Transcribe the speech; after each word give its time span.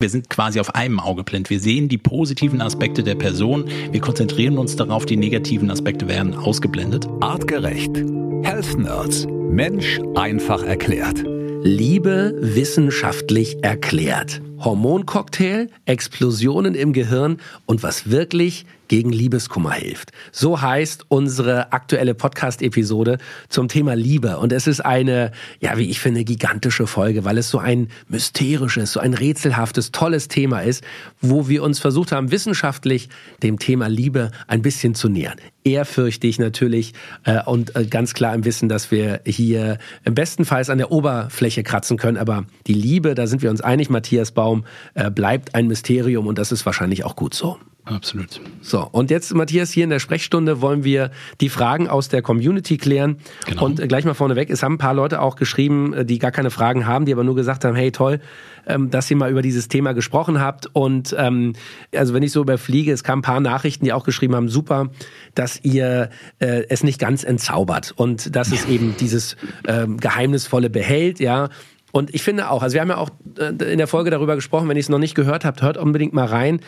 Wir 0.00 0.08
sind 0.08 0.30
quasi 0.30 0.58
auf 0.60 0.74
einem 0.74 0.98
Auge 0.98 1.24
blind. 1.24 1.50
Wir 1.50 1.60
sehen 1.60 1.90
die 1.90 1.98
positiven 1.98 2.62
Aspekte 2.62 3.02
der 3.02 3.16
Person. 3.16 3.66
Wir 3.92 4.00
konzentrieren 4.00 4.56
uns 4.56 4.74
darauf, 4.74 5.04
die 5.04 5.18
negativen 5.18 5.70
Aspekte 5.70 6.08
werden 6.08 6.34
ausgeblendet. 6.34 7.06
Artgerecht. 7.20 7.94
Health 8.42 8.78
Nerds. 8.78 9.26
Mensch 9.28 10.00
einfach 10.14 10.62
erklärt. 10.62 11.22
Liebe 11.62 12.34
wissenschaftlich 12.40 13.62
erklärt. 13.62 14.40
Hormoncocktail, 14.60 15.68
Explosionen 15.86 16.74
im 16.74 16.92
Gehirn 16.92 17.38
und 17.66 17.82
was 17.82 18.10
wirklich 18.10 18.66
gegen 18.90 19.12
Liebeskummer 19.12 19.70
hilft. 19.70 20.10
So 20.32 20.60
heißt 20.60 21.04
unsere 21.06 21.72
aktuelle 21.72 22.12
Podcast-Episode 22.12 23.18
zum 23.48 23.68
Thema 23.68 23.94
Liebe. 23.94 24.38
Und 24.38 24.52
es 24.52 24.66
ist 24.66 24.80
eine, 24.80 25.30
ja, 25.60 25.78
wie 25.78 25.88
ich 25.88 26.00
finde, 26.00 26.24
gigantische 26.24 26.88
Folge, 26.88 27.24
weil 27.24 27.38
es 27.38 27.50
so 27.50 27.58
ein 27.58 27.86
mysterisches, 28.08 28.92
so 28.92 28.98
ein 28.98 29.14
rätselhaftes, 29.14 29.92
tolles 29.92 30.26
Thema 30.26 30.62
ist, 30.62 30.82
wo 31.20 31.48
wir 31.48 31.62
uns 31.62 31.78
versucht 31.78 32.10
haben, 32.10 32.32
wissenschaftlich 32.32 33.08
dem 33.44 33.60
Thema 33.60 33.86
Liebe 33.88 34.32
ein 34.48 34.60
bisschen 34.60 34.96
zu 34.96 35.08
nähern. 35.08 35.36
Ehrfürchtig 35.62 36.40
natürlich 36.40 36.94
äh, 37.24 37.44
und 37.44 37.76
äh, 37.76 37.84
ganz 37.84 38.12
klar 38.12 38.34
im 38.34 38.44
Wissen, 38.44 38.68
dass 38.68 38.90
wir 38.90 39.20
hier 39.24 39.78
im 40.04 40.14
bestenfalls 40.16 40.68
an 40.68 40.78
der 40.78 40.90
Oberfläche 40.90 41.62
kratzen 41.62 41.96
können. 41.96 42.16
Aber 42.16 42.44
die 42.66 42.74
Liebe, 42.74 43.14
da 43.14 43.28
sind 43.28 43.42
wir 43.42 43.50
uns 43.50 43.60
einig, 43.60 43.88
Matthias 43.88 44.32
Baum, 44.50 44.64
äh, 44.94 45.10
bleibt 45.10 45.54
ein 45.54 45.68
Mysterium 45.68 46.26
und 46.26 46.38
das 46.38 46.50
ist 46.50 46.66
wahrscheinlich 46.66 47.04
auch 47.04 47.14
gut 47.14 47.34
so. 47.34 47.58
Absolut. 47.84 48.40
So, 48.60 48.86
und 48.92 49.10
jetzt, 49.10 49.34
Matthias, 49.34 49.70
hier 49.70 49.84
in 49.84 49.90
der 49.90 50.00
Sprechstunde 50.00 50.60
wollen 50.60 50.84
wir 50.84 51.10
die 51.40 51.48
Fragen 51.48 51.88
aus 51.88 52.08
der 52.08 52.20
Community 52.20 52.76
klären. 52.76 53.16
Genau. 53.46 53.64
Und 53.64 53.80
äh, 53.80 53.88
gleich 53.88 54.04
mal 54.04 54.14
vorneweg, 54.14 54.50
es 54.50 54.62
haben 54.62 54.74
ein 54.74 54.78
paar 54.78 54.94
Leute 54.94 55.20
auch 55.20 55.34
geschrieben, 55.34 55.92
äh, 55.94 56.04
die 56.04 56.18
gar 56.18 56.30
keine 56.30 56.50
Fragen 56.50 56.86
haben, 56.86 57.06
die 57.06 57.12
aber 57.12 57.24
nur 57.24 57.34
gesagt 57.34 57.64
haben, 57.64 57.74
hey 57.74 57.90
toll, 57.90 58.20
ähm, 58.66 58.90
dass 58.90 59.10
ihr 59.10 59.16
mal 59.16 59.30
über 59.30 59.42
dieses 59.42 59.68
Thema 59.68 59.92
gesprochen 59.92 60.40
habt. 60.40 60.68
Und 60.72 61.14
ähm, 61.18 61.54
also 61.94 62.12
wenn 62.12 62.22
ich 62.22 62.32
so 62.32 62.42
überfliege, 62.42 62.92
es 62.92 63.02
kamen 63.02 63.20
ein 63.20 63.22
paar 63.22 63.40
Nachrichten, 63.40 63.84
die 63.84 63.92
auch 63.92 64.04
geschrieben 64.04 64.36
haben, 64.36 64.48
super, 64.48 64.90
dass 65.34 65.58
ihr 65.64 66.10
äh, 66.38 66.64
es 66.68 66.84
nicht 66.84 66.98
ganz 66.98 67.24
entzaubert 67.24 67.92
und 67.96 68.36
dass 68.36 68.52
es 68.52 68.66
eben 68.66 68.94
dieses 69.00 69.36
ähm, 69.66 69.96
Geheimnisvolle 69.96 70.70
behält, 70.70 71.18
ja. 71.18 71.48
Und 71.92 72.14
ich 72.14 72.22
finde 72.22 72.50
auch, 72.50 72.62
also 72.62 72.74
wir 72.74 72.80
haben 72.80 72.90
ja 72.90 72.98
auch 72.98 73.10
äh, 73.38 73.72
in 73.72 73.78
der 73.78 73.86
Folge 73.86 74.10
darüber 74.10 74.34
gesprochen, 74.34 74.68
wenn 74.68 74.76
ihr 74.76 74.80
es 74.80 74.88
noch 74.88 74.98
nicht 74.98 75.14
gehört 75.14 75.44
habt, 75.44 75.62
hört 75.62 75.76
unbedingt 75.76 76.12
mal 76.12 76.26
rein 76.26 76.60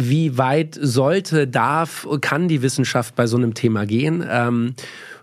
wie 0.00 0.38
weit 0.38 0.78
sollte, 0.80 1.48
darf, 1.48 2.06
kann 2.20 2.46
die 2.46 2.62
Wissenschaft 2.62 3.16
bei 3.16 3.26
so 3.26 3.36
einem 3.36 3.54
Thema 3.54 3.84
gehen? 3.84 4.24
Ähm, 4.30 4.74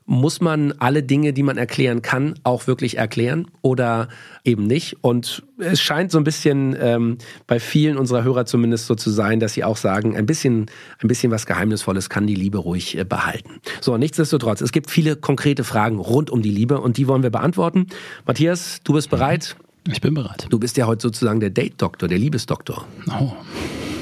muss 0.06 0.40
man 0.40 0.74
alle 0.74 1.02
Dinge, 1.04 1.34
die 1.34 1.44
man 1.44 1.58
erklären 1.58 2.02
kann, 2.02 2.36
auch 2.44 2.68
wirklich 2.68 2.98
erklären 2.98 3.48
oder 3.62 4.08
eben 4.44 4.68
nicht? 4.68 4.98
Und 5.02 5.44
es 5.58 5.82
scheint 5.82 6.12
so 6.12 6.20
ein 6.20 6.24
bisschen 6.24 6.76
ähm, 6.80 7.18
bei 7.48 7.60
vielen 7.60 7.98
unserer 7.98 8.24
Hörer 8.24 8.46
zumindest 8.46 8.86
so 8.86 8.96
zu 8.96 9.10
sein, 9.10 9.40
dass 9.40 9.54
sie 9.54 9.64
auch 9.64 9.78
sagen, 9.78 10.16
ein 10.16 10.26
bisschen, 10.26 10.68
ein 11.02 11.08
bisschen 11.08 11.32
was 11.32 11.46
Geheimnisvolles 11.46 12.10
kann 12.10 12.28
die 12.28 12.36
Liebe 12.36 12.60
ruhig 12.60 12.98
äh, 12.98 13.04
behalten. 13.04 13.60
So, 13.82 13.98
nichtsdestotrotz, 13.98 14.62
es 14.62 14.72
gibt 14.72 14.92
viele 14.92 15.16
konkrete 15.16 15.64
Fragen 15.64 15.98
rund 15.98 16.30
um 16.30 16.42
die 16.42 16.52
Liebe 16.52 16.80
und 16.80 16.98
die 16.98 17.08
wollen 17.08 17.24
wir 17.24 17.32
beantworten. 17.32 17.88
Matthias, 18.28 18.82
du 18.84 18.94
bist 18.94 19.10
bereit? 19.10 19.56
Ich 19.92 20.02
bin 20.02 20.14
bereit. 20.14 20.48
Du 20.50 20.60
bist 20.60 20.78
ja 20.78 20.88
heute 20.88 21.02
sozusagen 21.02 21.40
der 21.40 21.52
Date-Doktor, 21.52 22.08
der 22.08 22.18
Liebesdoktor. 22.18 22.88
Oh. 23.20 23.34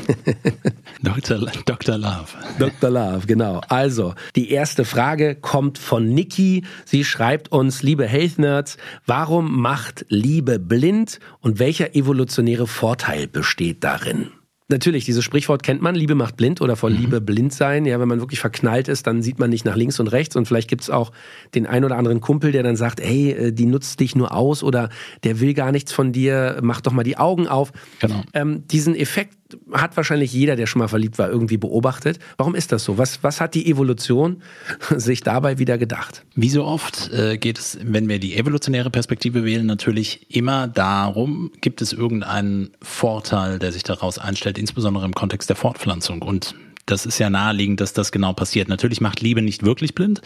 Dr. 1.02 1.40
Dr. 1.66 1.98
Love. 1.98 2.28
Dr. 2.60 2.90
Love, 2.90 3.28
genau. 3.28 3.62
Also, 3.68 4.14
die 4.36 4.52
erste 4.52 4.86
Frage 4.86 5.36
kommt 5.36 5.78
von 5.78 6.08
Niki. 6.08 6.64
Sie 6.86 7.04
schreibt 7.04 7.52
uns, 7.52 7.84
liebe 7.84 8.06
Health 8.06 8.40
Nerds, 8.40 8.78
warum 9.06 9.60
macht 9.60 10.06
Liebe 10.10 10.60
blind 10.60 11.20
und 11.42 11.60
welcher 11.60 11.96
evolutionäre 11.96 12.68
Vorteil 12.68 13.28
besteht 13.28 13.84
darin? 13.84 14.32
Natürlich, 14.70 15.06
dieses 15.06 15.24
Sprichwort 15.24 15.62
kennt 15.62 15.82
man, 15.82 15.94
Liebe 15.94 16.16
macht 16.16 16.38
blind 16.38 16.62
oder 16.62 16.76
vor 16.76 16.90
mhm. 16.90 16.98
Liebe 16.98 17.22
blind 17.22 17.54
sein. 17.54 17.86
Ja, 17.86 18.00
wenn 18.00 18.08
man 18.08 18.22
wirklich 18.22 18.40
verknallt 18.40 18.88
ist, 18.88 19.06
dann 19.06 19.22
sieht 19.22 19.38
man 19.38 19.50
nicht 19.50 19.66
nach 19.66 19.76
links 19.76 20.00
und 20.00 20.08
rechts 20.08 20.36
und 20.36 20.48
vielleicht 20.48 20.70
gibt's 20.70 20.90
auch 20.90 21.12
den 21.54 21.68
ein 21.68 21.84
oder 21.84 21.98
anderen 21.98 22.22
Kumpel, 22.22 22.52
der 22.52 22.64
dann 22.64 22.76
sagt, 22.76 23.02
hey, 23.02 23.32
äh, 23.32 23.52
die 23.52 23.66
nutzt 23.66 24.00
dich 24.00 24.16
nur 24.16 24.34
aus 24.34 24.64
oder 24.64 24.90
der 25.24 25.40
will 25.42 25.54
gar 25.54 25.72
nichts 25.72 25.92
von 25.92 26.12
dir, 26.12 26.60
mach 26.62 26.82
doch 26.82 26.94
mal 26.94 27.04
die 27.04 27.18
Augen 27.18 27.48
auf. 27.48 27.72
Genau. 28.00 28.24
Ähm, 28.34 28.66
diesen 28.68 28.96
Effekt 28.96 29.38
hat 29.72 29.98
wahrscheinlich 29.98 30.34
jeder, 30.34 30.56
der 30.56 30.68
schon 30.68 30.80
mal 30.80 30.88
verliebt 30.88 31.18
war, 31.18 31.30
irgendwie 31.30 31.58
beobachtet. 31.58 32.20
Warum 32.38 32.56
ist 32.56 32.72
das 32.72 32.84
so? 32.84 32.98
Was, 32.98 33.24
was 33.24 33.42
hat 33.42 33.56
die 33.56 33.70
Evolution 33.70 34.42
sich 34.96 35.22
dabei 35.22 35.60
wieder 35.60 35.78
gedacht? 35.78 36.24
Wie 36.36 36.50
so 36.50 36.66
oft 36.66 37.12
äh, 37.12 37.38
geht 37.38 37.60
es, 37.60 37.78
wenn 37.84 38.08
wir 38.10 38.20
die 38.20 38.36
evolutionäre 38.36 38.90
Perspektive 38.90 39.44
wählen, 39.44 39.66
natürlich 39.66 40.28
immer 40.30 40.68
darum, 40.68 41.52
gibt 41.62 41.82
es 41.82 41.94
irgendeinen 41.94 42.72
Vorteil, 42.82 43.60
der 43.60 43.72
sich 43.72 43.84
daraus 43.84 44.18
einstellt, 44.18 44.58
insbesondere 44.58 45.06
im 45.06 45.14
Kontext 45.14 45.50
der 45.50 45.56
Fortpflanzung. 45.56 46.22
Und 46.22 46.56
das 46.86 47.06
ist 47.06 47.18
ja 47.20 47.30
naheliegend, 47.30 47.80
dass 47.80 47.94
das 47.94 48.12
genau 48.12 48.34
passiert. 48.34 48.68
Natürlich 48.68 49.00
macht 49.00 49.22
Liebe 49.22 49.42
nicht 49.42 49.64
wirklich 49.64 49.96
blind, 49.96 50.22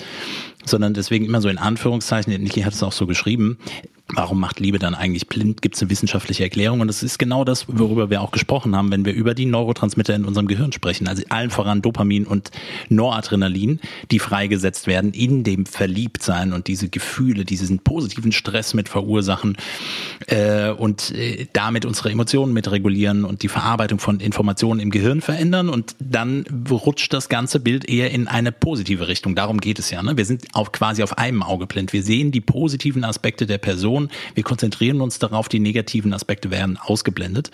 sondern 0.66 0.94
deswegen 0.94 1.26
immer 1.26 1.42
so 1.42 1.50
in 1.50 1.58
Anführungszeichen, 1.58 2.34
Niki 2.42 2.62
hat 2.62 2.74
es 2.74 2.84
auch 2.84 2.92
so 2.92 3.06
geschrieben, 3.06 3.60
Warum 4.14 4.40
macht 4.40 4.62
Liebe 4.62 4.80
dann 4.80 4.96
eigentlich 4.96 5.28
blind? 5.28 5.62
Gibt 5.62 5.76
es 5.76 5.82
eine 5.82 5.90
wissenschaftliche 5.90 6.44
Erklärung? 6.44 6.80
Und 6.80 6.88
das 6.88 7.04
ist 7.04 7.20
genau 7.20 7.44
das, 7.44 7.66
worüber 7.68 8.10
wir 8.10 8.22
auch 8.22 8.32
gesprochen 8.32 8.74
haben, 8.74 8.90
wenn 8.90 9.04
wir 9.04 9.14
über 9.14 9.34
die 9.34 9.46
Neurotransmitter 9.46 10.16
in 10.16 10.24
unserem 10.24 10.48
Gehirn 10.48 10.72
sprechen. 10.72 11.10
Also 11.10 11.24
allen 11.28 11.50
voran 11.50 11.82
Dopamin 11.82 12.26
und 12.26 12.52
Noradrenalin, 12.88 13.82
die 14.10 14.20
freigesetzt 14.20 14.88
werden 14.88 15.12
in 15.12 15.44
dem 15.44 15.66
Verliebtsein 15.66 16.54
und 16.54 16.68
diese 16.68 16.88
Gefühle, 16.88 17.44
diesen 17.44 17.80
positiven 17.80 18.32
Stress 18.32 18.74
mit 18.74 18.88
verursachen 18.88 19.58
äh, 20.28 20.70
und 20.70 21.12
äh, 21.12 21.48
damit 21.52 21.84
unsere 21.84 22.10
Emotionen 22.10 22.54
mit 22.54 22.72
regulieren 22.72 23.26
und 23.26 23.44
die 23.44 23.50
Verarbeitung 23.50 24.00
von 24.00 24.22
Informationen 24.22 24.80
im 24.80 24.90
Gehirn 24.90 25.20
verändern. 25.20 25.68
Und 25.68 25.98
dann 26.00 26.46
rutscht 26.72 27.12
das 27.12 27.28
ganze 27.28 27.60
Bild 27.60 27.90
eher 27.90 28.12
in 28.12 28.30
eine 28.30 28.54
positive 28.54 29.10
Richtung. 29.10 29.36
Darum 29.36 29.60
geht 29.60 29.80
es 29.80 29.92
ja. 29.92 30.02
Ne? 30.02 30.16
Wir 30.16 30.26
sind 30.26 30.46
auch 30.54 30.72
quasi 30.72 31.04
auf 31.04 31.18
einem 31.18 31.44
Auge 31.44 31.68
blind. 31.68 31.92
Wir 31.92 32.04
sehen 32.04 32.32
die 32.32 32.40
positiven 32.40 33.04
Aspekte 33.04 33.46
der 33.46 33.58
Person 33.58 33.97
Diskussion. 33.98 34.10
Wir 34.36 34.44
konzentrieren 34.44 35.02
uns 35.02 35.20
darauf, 35.20 35.50
die 35.50 35.60
negativen 35.60 36.14
Aspekte 36.14 36.52
werden 36.52 36.78
ausgeblendet. 36.78 37.52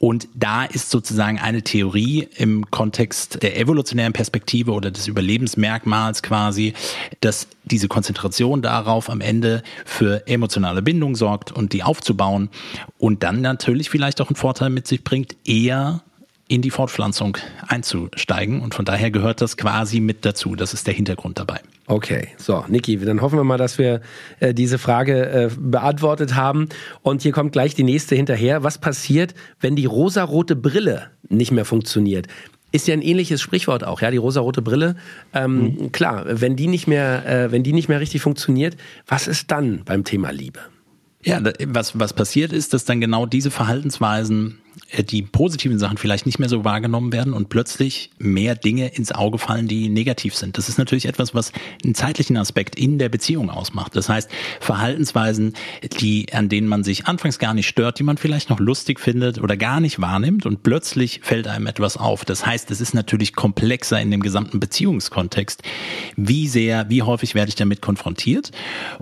Und 0.00 0.28
da 0.34 0.64
ist 0.64 0.90
sozusagen 0.90 1.38
eine 1.38 1.62
Theorie 1.62 2.28
im 2.36 2.70
Kontext 2.70 3.42
der 3.42 3.58
evolutionären 3.58 4.12
Perspektive 4.12 4.72
oder 4.72 4.90
des 4.90 5.06
Überlebensmerkmals 5.06 6.22
quasi, 6.22 6.74
dass 7.20 7.48
diese 7.64 7.88
Konzentration 7.88 8.62
darauf 8.62 9.10
am 9.10 9.20
Ende 9.20 9.62
für 9.84 10.26
emotionale 10.26 10.82
Bindung 10.82 11.16
sorgt 11.16 11.52
und 11.52 11.72
die 11.72 11.82
aufzubauen 11.82 12.48
und 12.98 13.22
dann 13.22 13.40
natürlich 13.40 13.90
vielleicht 13.90 14.20
auch 14.20 14.28
einen 14.28 14.36
Vorteil 14.36 14.70
mit 14.70 14.86
sich 14.86 15.02
bringt, 15.02 15.36
eher 15.44 16.02
in 16.48 16.62
die 16.62 16.70
Fortpflanzung 16.70 17.36
einzusteigen. 17.66 18.60
Und 18.60 18.74
von 18.74 18.84
daher 18.84 19.10
gehört 19.10 19.40
das 19.40 19.56
quasi 19.56 20.00
mit 20.00 20.24
dazu. 20.24 20.54
Das 20.54 20.74
ist 20.74 20.86
der 20.86 20.94
Hintergrund 20.94 21.38
dabei. 21.38 21.60
Okay, 21.86 22.28
so, 22.36 22.64
Niki, 22.68 22.98
dann 22.98 23.20
hoffen 23.20 23.38
wir 23.38 23.44
mal, 23.44 23.58
dass 23.58 23.78
wir 23.78 24.00
äh, 24.40 24.54
diese 24.54 24.78
Frage 24.78 25.28
äh, 25.28 25.50
beantwortet 25.56 26.34
haben. 26.34 26.68
Und 27.02 27.22
hier 27.22 27.32
kommt 27.32 27.52
gleich 27.52 27.74
die 27.74 27.82
nächste 27.82 28.14
hinterher. 28.14 28.62
Was 28.62 28.78
passiert, 28.78 29.34
wenn 29.60 29.76
die 29.76 29.86
rosarote 29.86 30.56
Brille 30.56 31.10
nicht 31.28 31.50
mehr 31.50 31.64
funktioniert? 31.64 32.28
Ist 32.72 32.86
ja 32.88 32.94
ein 32.94 33.02
ähnliches 33.02 33.40
Sprichwort 33.40 33.84
auch, 33.84 34.00
ja, 34.00 34.10
die 34.10 34.16
rosarote 34.16 34.62
Brille. 34.62 34.96
Ähm, 35.32 35.62
mhm. 35.62 35.92
Klar, 35.92 36.24
wenn 36.28 36.56
die 36.56 36.66
nicht 36.66 36.86
mehr, 36.86 37.26
äh, 37.26 37.52
wenn 37.52 37.62
die 37.62 37.72
nicht 37.72 37.88
mehr 37.88 38.00
richtig 38.00 38.20
funktioniert, 38.20 38.76
was 39.06 39.26
ist 39.26 39.50
dann 39.50 39.82
beim 39.84 40.04
Thema 40.04 40.30
Liebe? 40.30 40.60
Ja, 41.24 41.40
was, 41.66 41.98
was 41.98 42.12
passiert 42.12 42.52
ist, 42.52 42.72
dass 42.72 42.84
dann 42.84 43.00
genau 43.00 43.26
diese 43.26 43.50
Verhaltensweisen 43.50 44.58
die 45.10 45.22
positiven 45.22 45.78
Sachen 45.78 45.98
vielleicht 45.98 46.26
nicht 46.26 46.38
mehr 46.38 46.48
so 46.48 46.64
wahrgenommen 46.64 47.12
werden 47.12 47.32
und 47.32 47.48
plötzlich 47.48 48.10
mehr 48.18 48.54
Dinge 48.54 48.88
ins 48.88 49.12
Auge 49.12 49.38
fallen, 49.38 49.68
die 49.68 49.88
negativ 49.88 50.34
sind. 50.34 50.58
Das 50.58 50.68
ist 50.68 50.78
natürlich 50.78 51.06
etwas, 51.06 51.34
was 51.34 51.52
einen 51.84 51.94
zeitlichen 51.94 52.36
Aspekt 52.36 52.76
in 52.76 52.98
der 52.98 53.08
Beziehung 53.08 53.50
ausmacht. 53.50 53.96
Das 53.96 54.08
heißt, 54.08 54.30
Verhaltensweisen, 54.60 55.54
die, 56.00 56.32
an 56.32 56.48
denen 56.48 56.68
man 56.68 56.84
sich 56.84 57.06
anfangs 57.06 57.38
gar 57.38 57.54
nicht 57.54 57.66
stört, 57.66 57.98
die 57.98 58.02
man 58.02 58.16
vielleicht 58.16 58.50
noch 58.50 58.60
lustig 58.60 59.00
findet 59.00 59.40
oder 59.40 59.56
gar 59.56 59.80
nicht 59.80 60.00
wahrnimmt 60.00 60.46
und 60.46 60.62
plötzlich 60.62 61.20
fällt 61.22 61.48
einem 61.48 61.66
etwas 61.66 61.96
auf. 61.96 62.24
Das 62.24 62.46
heißt, 62.46 62.70
es 62.70 62.80
ist 62.80 62.94
natürlich 62.94 63.34
komplexer 63.34 64.00
in 64.00 64.10
dem 64.10 64.22
gesamten 64.22 64.60
Beziehungskontext. 64.60 65.62
Wie 66.16 66.48
sehr, 66.48 66.88
wie 66.90 67.02
häufig 67.02 67.34
werde 67.34 67.48
ich 67.48 67.56
damit 67.56 67.80
konfrontiert? 67.80 68.52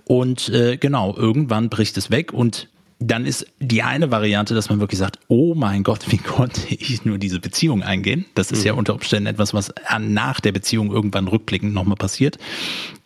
Und 0.05 0.49
äh, 0.49 0.77
genau, 0.77 1.15
irgendwann 1.17 1.69
bricht 1.69 1.97
es 1.97 2.11
weg 2.11 2.33
und 2.33 2.69
dann 3.07 3.27
ist 3.27 3.47
die 3.61 3.83
eine 3.83 4.11
Variante, 4.11 4.55
dass 4.55 4.71
man 4.71 4.81
wirklich 4.81 4.99
sagt, 4.99 5.19
oh 5.29 5.55
mein 5.55 5.83
Gott, 5.83 6.11
wie 6.11 6.19
konnte 6.19 6.61
ich 6.69 7.05
nur 7.05 7.19
diese 7.19 7.41
Beziehung 7.41 7.83
eingehen? 7.83 8.25
Das 8.35 8.51
ist 8.51 8.61
mhm. 8.61 8.67
ja 8.67 8.73
unter 8.75 8.95
Umständen 8.95 9.27
etwas, 9.27 9.53
was 9.53 9.73
nach 9.99 10.41
der 10.41 10.53
Beziehung 10.53 10.91
irgendwann 10.91 11.29
rückblickend 11.29 11.75
nochmal 11.75 11.97
passiert. 11.97 12.39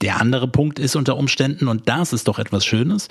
Der 0.01 0.21
andere 0.21 0.47
Punkt 0.47 0.79
ist 0.79 0.95
unter 0.95 1.17
Umständen, 1.17 1.69
und 1.69 1.89
das 1.89 2.13
ist 2.13 2.29
doch 2.29 2.39
etwas 2.39 2.65
Schönes, 2.65 3.09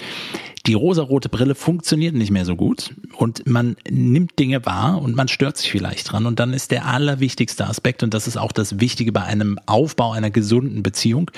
die 0.66 0.74
rosarote 0.74 1.30
Brille 1.30 1.56
funktioniert 1.56 2.16
nicht 2.16 2.32
mehr 2.32 2.46
so 2.46 2.56
gut 2.56 2.94
und 3.16 3.48
man 3.48 3.78
nimmt 3.90 4.38
Dinge 4.40 4.66
wahr 4.66 5.02
und 5.02 5.16
man 5.16 5.28
stört 5.28 5.58
sich 5.58 5.72
vielleicht 5.72 6.12
dran. 6.12 6.26
Und 6.26 6.40
dann 6.40 6.54
ist 6.54 6.72
der 6.72 6.86
allerwichtigste 6.86 7.68
Aspekt, 7.68 8.04
und 8.04 8.14
das 8.14 8.28
ist 8.28 8.38
auch 8.38 8.52
das 8.52 8.80
Wichtige 8.80 9.12
bei 9.12 9.24
einem 9.24 9.60
Aufbau 9.66 10.12
einer 10.12 10.30
gesunden 10.30 10.84
Beziehung, 10.84 11.32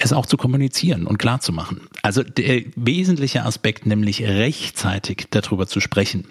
es 0.00 0.12
auch 0.12 0.26
zu 0.26 0.36
kommunizieren 0.36 1.06
und 1.06 1.18
klar 1.18 1.40
zu 1.40 1.52
machen. 1.52 1.82
Also 2.02 2.22
der 2.22 2.62
wesentliche 2.74 3.44
Aspekt, 3.44 3.86
nämlich 3.86 4.22
rechtzeitig 4.22 5.26
darüber 5.30 5.66
zu 5.66 5.80
sprechen, 5.80 6.26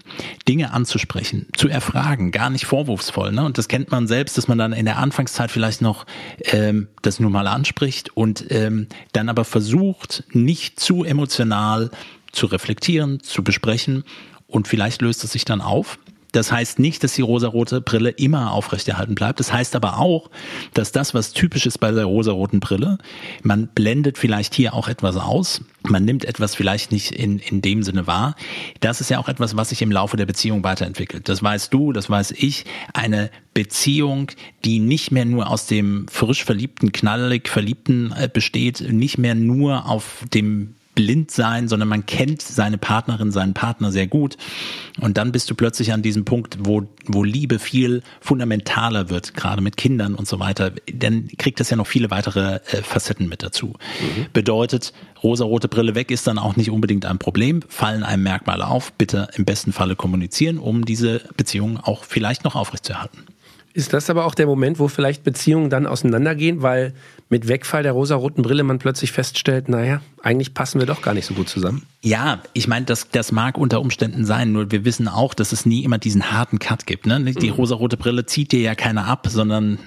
Dinge 0.47 0.73
anzusprechen, 0.73 1.47
zu 1.55 1.69
erfragen, 1.69 2.31
gar 2.31 2.49
nicht 2.49 2.65
vorwurfsvoll. 2.65 3.31
Ne? 3.31 3.45
Und 3.45 3.57
das 3.57 3.67
kennt 3.67 3.91
man 3.91 4.07
selbst, 4.07 4.37
dass 4.37 4.47
man 4.47 4.57
dann 4.57 4.73
in 4.73 4.85
der 4.85 4.97
Anfangszeit 4.97 5.51
vielleicht 5.51 5.81
noch 5.81 6.05
ähm, 6.45 6.87
das 7.03 7.19
nur 7.19 7.29
mal 7.29 7.47
anspricht 7.47 8.15
und 8.17 8.45
ähm, 8.49 8.87
dann 9.13 9.29
aber 9.29 9.45
versucht, 9.45 10.23
nicht 10.31 10.79
zu 10.79 11.03
emotional 11.03 11.91
zu 12.31 12.47
reflektieren, 12.47 13.21
zu 13.21 13.43
besprechen 13.43 14.03
und 14.47 14.67
vielleicht 14.67 15.01
löst 15.01 15.23
es 15.23 15.31
sich 15.31 15.45
dann 15.45 15.61
auf 15.61 15.99
das 16.31 16.51
heißt 16.51 16.79
nicht, 16.79 17.03
dass 17.03 17.13
die 17.13 17.21
rosarote 17.21 17.81
Brille 17.81 18.09
immer 18.11 18.51
aufrechterhalten 18.51 19.15
bleibt. 19.15 19.39
Das 19.39 19.51
heißt 19.51 19.75
aber 19.75 19.97
auch, 19.97 20.29
dass 20.73 20.91
das, 20.91 21.13
was 21.13 21.33
typisch 21.33 21.65
ist 21.65 21.79
bei 21.79 21.91
der 21.91 22.05
rosaroten 22.05 22.59
Brille, 22.59 22.99
man 23.41 23.67
blendet 23.67 24.17
vielleicht 24.17 24.53
hier 24.53 24.73
auch 24.73 24.87
etwas 24.87 25.15
aus. 25.15 25.61
Man 25.83 26.05
nimmt 26.05 26.25
etwas 26.25 26.55
vielleicht 26.55 26.91
nicht 26.91 27.11
in, 27.11 27.39
in 27.39 27.61
dem 27.61 27.83
Sinne 27.83 28.05
wahr. 28.05 28.35
Das 28.79 29.01
ist 29.01 29.09
ja 29.09 29.17
auch 29.17 29.29
etwas, 29.29 29.55
was 29.55 29.69
sich 29.69 29.81
im 29.81 29.91
Laufe 29.91 30.17
der 30.17 30.25
Beziehung 30.25 30.63
weiterentwickelt. 30.63 31.29
Das 31.29 31.41
weißt 31.41 31.73
du, 31.73 31.93
das 31.93 32.09
weiß 32.09 32.31
ich. 32.31 32.65
Eine 32.93 33.31
Beziehung, 33.53 34.31
die 34.65 34.79
nicht 34.79 35.11
mehr 35.11 35.25
nur 35.25 35.49
aus 35.49 35.65
dem 35.65 36.07
frisch 36.09 36.43
verliebten, 36.43 36.91
knallig 36.91 37.47
verliebten 37.47 38.13
äh, 38.15 38.29
besteht, 38.31 38.81
nicht 38.81 39.17
mehr 39.17 39.35
nur 39.35 39.87
auf 39.87 40.23
dem 40.33 40.75
blind 40.99 41.31
sein, 41.31 41.69
sondern 41.69 41.87
man 41.87 42.05
kennt 42.05 42.41
seine 42.41 42.77
Partnerin, 42.77 43.31
seinen 43.31 43.53
Partner 43.53 43.89
sehr 43.89 44.05
gut. 44.05 44.35
Und 44.99 45.17
dann 45.17 45.31
bist 45.31 45.49
du 45.49 45.55
plötzlich 45.55 45.93
an 45.93 46.01
diesem 46.01 46.25
Punkt, 46.25 46.57
wo, 46.59 46.83
wo 47.05 47.23
Liebe 47.23 47.57
viel 47.57 48.03
fundamentaler 48.19 49.09
wird, 49.09 49.33
gerade 49.33 49.61
mit 49.61 49.77
Kindern 49.77 50.13
und 50.13 50.27
so 50.27 50.41
weiter. 50.41 50.73
Dann 50.93 51.29
kriegt 51.37 51.61
das 51.61 51.69
ja 51.69 51.77
noch 51.77 51.87
viele 51.87 52.11
weitere 52.11 52.55
äh, 52.55 52.83
Facetten 52.83 53.29
mit 53.29 53.43
dazu. 53.43 53.67
Mhm. 53.67 54.25
Bedeutet, 54.33 54.91
rosa-rote 55.23 55.69
Brille 55.69 55.95
weg 55.95 56.11
ist 56.11 56.27
dann 56.27 56.37
auch 56.37 56.57
nicht 56.57 56.69
unbedingt 56.69 57.05
ein 57.05 57.17
Problem. 57.17 57.61
Fallen 57.69 58.03
einem 58.03 58.23
Merkmale 58.23 58.67
auf, 58.67 58.91
bitte 58.91 59.29
im 59.35 59.45
besten 59.45 59.71
Falle 59.71 59.95
kommunizieren, 59.95 60.57
um 60.57 60.83
diese 60.83 61.21
Beziehung 61.37 61.77
auch 61.77 62.03
vielleicht 62.03 62.43
noch 62.43 62.55
aufrechtzuerhalten. 62.55 63.23
Ist 63.73 63.93
das 63.93 64.09
aber 64.09 64.25
auch 64.25 64.33
der 64.33 64.47
Moment, 64.47 64.79
wo 64.79 64.87
vielleicht 64.87 65.23
Beziehungen 65.23 65.69
dann 65.69 65.85
auseinandergehen, 65.85 66.61
weil 66.63 66.93
mit 67.29 67.47
Wegfall 67.47 67.83
der 67.83 67.91
rosaroten 67.91 68.41
Brille 68.41 68.63
man 68.63 68.79
plötzlich 68.79 69.11
feststellt, 69.11 69.69
naja, 69.69 70.01
eigentlich 70.23 70.55
passen 70.55 70.79
wir 70.79 70.87
doch 70.87 71.01
gar 71.03 71.13
nicht 71.13 71.25
so 71.25 71.35
gut 71.35 71.49
zusammen. 71.49 71.83
Ja, 72.01 72.41
ich 72.53 72.67
meine, 72.67 72.85
das, 72.85 73.09
das 73.09 73.31
mag 73.31 73.57
unter 73.57 73.79
Umständen 73.79 74.25
sein, 74.25 74.51
nur 74.51 74.71
wir 74.71 74.85
wissen 74.85 75.07
auch, 75.07 75.35
dass 75.35 75.51
es 75.51 75.65
nie 75.67 75.83
immer 75.83 75.99
diesen 75.99 76.31
harten 76.31 76.57
Cut 76.57 76.87
gibt. 76.87 77.05
Ne? 77.05 77.21
Die 77.21 77.51
mhm. 77.51 77.53
rosarote 77.53 77.97
Brille 77.97 78.25
zieht 78.25 78.51
dir 78.51 78.61
ja 78.61 78.73
keiner 78.73 79.05
ab, 79.05 79.27
sondern 79.29 79.77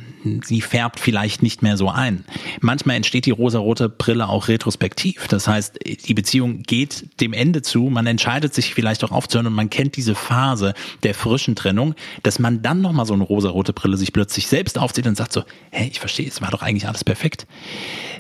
sie 0.45 0.61
färbt 0.61 1.01
vielleicht 1.01 1.43
nicht 1.43 1.63
mehr 1.63 1.77
so 1.77 1.89
ein. 1.89 2.25
Manchmal 2.61 2.97
entsteht 2.97 3.27
die 3.27 3.31
rosarote 3.31 3.89
Brille 3.89 4.29
auch 4.29 4.49
retrospektiv. 4.49 5.29
Das 5.29 5.49
heißt, 5.49 5.79
die 6.07 6.15
Beziehung 6.15 6.63
geht 6.63 7.21
dem 7.21 7.33
Ende 7.33 7.63
zu, 7.63 7.85
man 7.85 8.07
entscheidet 8.07 8.55
sich 8.55 8.75
vielleicht 8.75 9.05
auch 9.05 9.11
aufzuhören 9.11 9.47
und 9.47 9.55
man 9.55 9.71
kennt 9.71 9.97
diese 9.97 10.15
Phase 10.15 10.75
der 11.03 11.15
frischen 11.15 11.57
Trennung, 11.57 11.95
dass 12.23 12.39
man 12.39 12.63
dann 12.63 12.81
nochmal 12.81 13.07
so 13.07 13.15
eine 13.15 13.25
rosarote 13.25 13.73
Brille 13.73 13.97
sich 13.97 14.13
plötzlich 14.13 14.47
selbst 14.47 14.79
aufzieht 14.79 15.07
und 15.07 15.17
sagt 15.17 15.33
so, 15.33 15.45
hey, 15.71 15.89
ich 15.89 16.01
verstehe, 16.01 16.29
es 16.29 16.41
war 16.41 16.51
doch 16.51 16.63
eigentlich 16.63 16.87
alles 16.87 17.05
perfekt. 17.05 17.47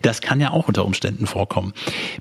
Das 0.02 0.20
kann 0.20 0.40
ja 0.40 0.50
auch 0.50 0.68
unter 0.68 0.84
Umständen 0.84 1.26
vorkommen. 1.26 1.72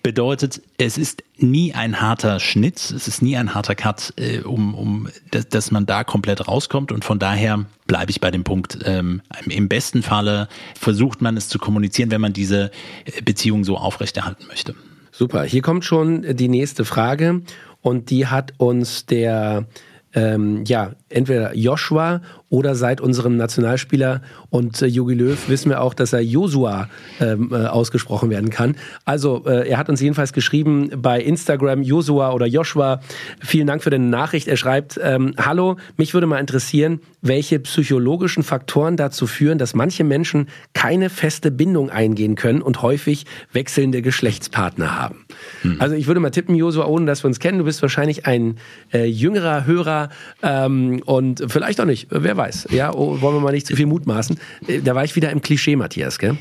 Bedeutet, 0.03 0.61
es 0.77 0.97
ist 0.97 1.23
nie 1.37 1.73
ein 1.73 1.99
harter 1.99 2.39
Schnitt, 2.39 2.77
es 2.77 3.07
ist 3.07 3.21
nie 3.21 3.35
ein 3.37 3.55
harter 3.55 3.75
Cut, 3.75 4.13
äh, 4.17 4.39
um, 4.39 4.75
um 4.75 5.07
dass 5.31 5.71
man 5.71 5.85
da 5.85 6.03
komplett 6.03 6.47
rauskommt 6.47 6.91
und 6.91 7.03
von 7.03 7.19
daher 7.19 7.65
bleibe 7.91 8.09
ich 8.09 8.21
bei 8.21 8.31
dem 8.31 8.45
Punkt, 8.45 8.79
ähm, 8.85 9.21
im 9.49 9.67
besten 9.67 10.01
Falle 10.01 10.47
versucht 10.79 11.21
man 11.21 11.35
es 11.35 11.49
zu 11.49 11.59
kommunizieren, 11.59 12.09
wenn 12.09 12.21
man 12.21 12.31
diese 12.31 12.71
äh, 13.03 13.21
Beziehung 13.21 13.65
so 13.65 13.75
aufrechterhalten 13.75 14.47
möchte. 14.47 14.75
Super, 15.11 15.43
hier 15.43 15.61
kommt 15.61 15.83
schon 15.83 16.37
die 16.37 16.47
nächste 16.47 16.85
Frage 16.85 17.41
und 17.81 18.09
die 18.09 18.27
hat 18.27 18.53
uns 18.59 19.07
der 19.07 19.65
ähm, 20.13 20.63
ja, 20.65 20.93
entweder 21.09 21.53
Joshua 21.53 22.21
oder 22.51 22.75
seit 22.75 22.99
unserem 23.01 23.37
Nationalspieler 23.37 24.21
und 24.49 24.81
äh, 24.81 24.85
Jogi 24.85 25.15
Löw 25.15 25.49
wissen 25.49 25.69
wir 25.69 25.81
auch, 25.81 25.93
dass 25.93 26.11
er 26.11 26.19
Josua 26.19 26.89
ähm, 27.21 27.49
äh, 27.51 27.65
ausgesprochen 27.65 28.29
werden 28.29 28.49
kann. 28.49 28.75
Also 29.05 29.43
äh, 29.47 29.69
er 29.69 29.77
hat 29.77 29.89
uns 29.89 30.01
jedenfalls 30.01 30.33
geschrieben 30.33 30.91
bei 30.97 31.21
Instagram 31.21 31.81
Josua 31.81 32.33
oder 32.33 32.45
Joshua. 32.45 32.99
Vielen 33.39 33.67
Dank 33.67 33.81
für 33.81 33.89
deine 33.89 34.05
Nachricht. 34.05 34.49
Er 34.49 34.57
schreibt, 34.57 34.99
ähm, 35.01 35.33
hallo, 35.37 35.77
mich 35.95 36.13
würde 36.13 36.27
mal 36.27 36.39
interessieren, 36.39 36.99
welche 37.21 37.57
psychologischen 37.59 38.43
Faktoren 38.43 38.97
dazu 38.97 39.27
führen, 39.27 39.57
dass 39.57 39.73
manche 39.73 40.03
Menschen 40.03 40.47
keine 40.73 41.09
feste 41.09 41.51
Bindung 41.51 41.89
eingehen 41.89 42.35
können 42.35 42.61
und 42.61 42.81
häufig 42.81 43.25
wechselnde 43.53 44.01
Geschlechtspartner 44.01 44.99
haben. 44.99 45.25
Hm. 45.61 45.77
Also 45.79 45.95
ich 45.95 46.07
würde 46.07 46.19
mal 46.19 46.31
tippen, 46.31 46.55
Josua, 46.55 46.85
ohne 46.85 47.05
dass 47.05 47.23
wir 47.23 47.29
uns 47.29 47.39
kennen, 47.39 47.59
du 47.59 47.63
bist 47.63 47.81
wahrscheinlich 47.81 48.25
ein 48.25 48.57
äh, 48.91 49.05
jüngerer 49.05 49.65
Hörer 49.65 50.09
ähm, 50.43 51.01
und 51.05 51.45
vielleicht 51.47 51.79
auch 51.79 51.85
nicht, 51.85 52.07
wer 52.09 52.35
weiß. 52.35 52.40
Ja, 52.71 52.93
oh, 52.93 53.21
wollen 53.21 53.35
wir 53.35 53.41
mal 53.41 53.51
nicht 53.51 53.67
zu 53.67 53.75
viel 53.75 53.85
mutmaßen. 53.85 54.39
Äh, 54.67 54.81
da 54.81 54.95
war 54.95 55.03
ich 55.03 55.15
wieder 55.15 55.29
im 55.29 55.41
Klischee, 55.41 55.75
Matthias, 55.75 56.19
gell? 56.19 56.37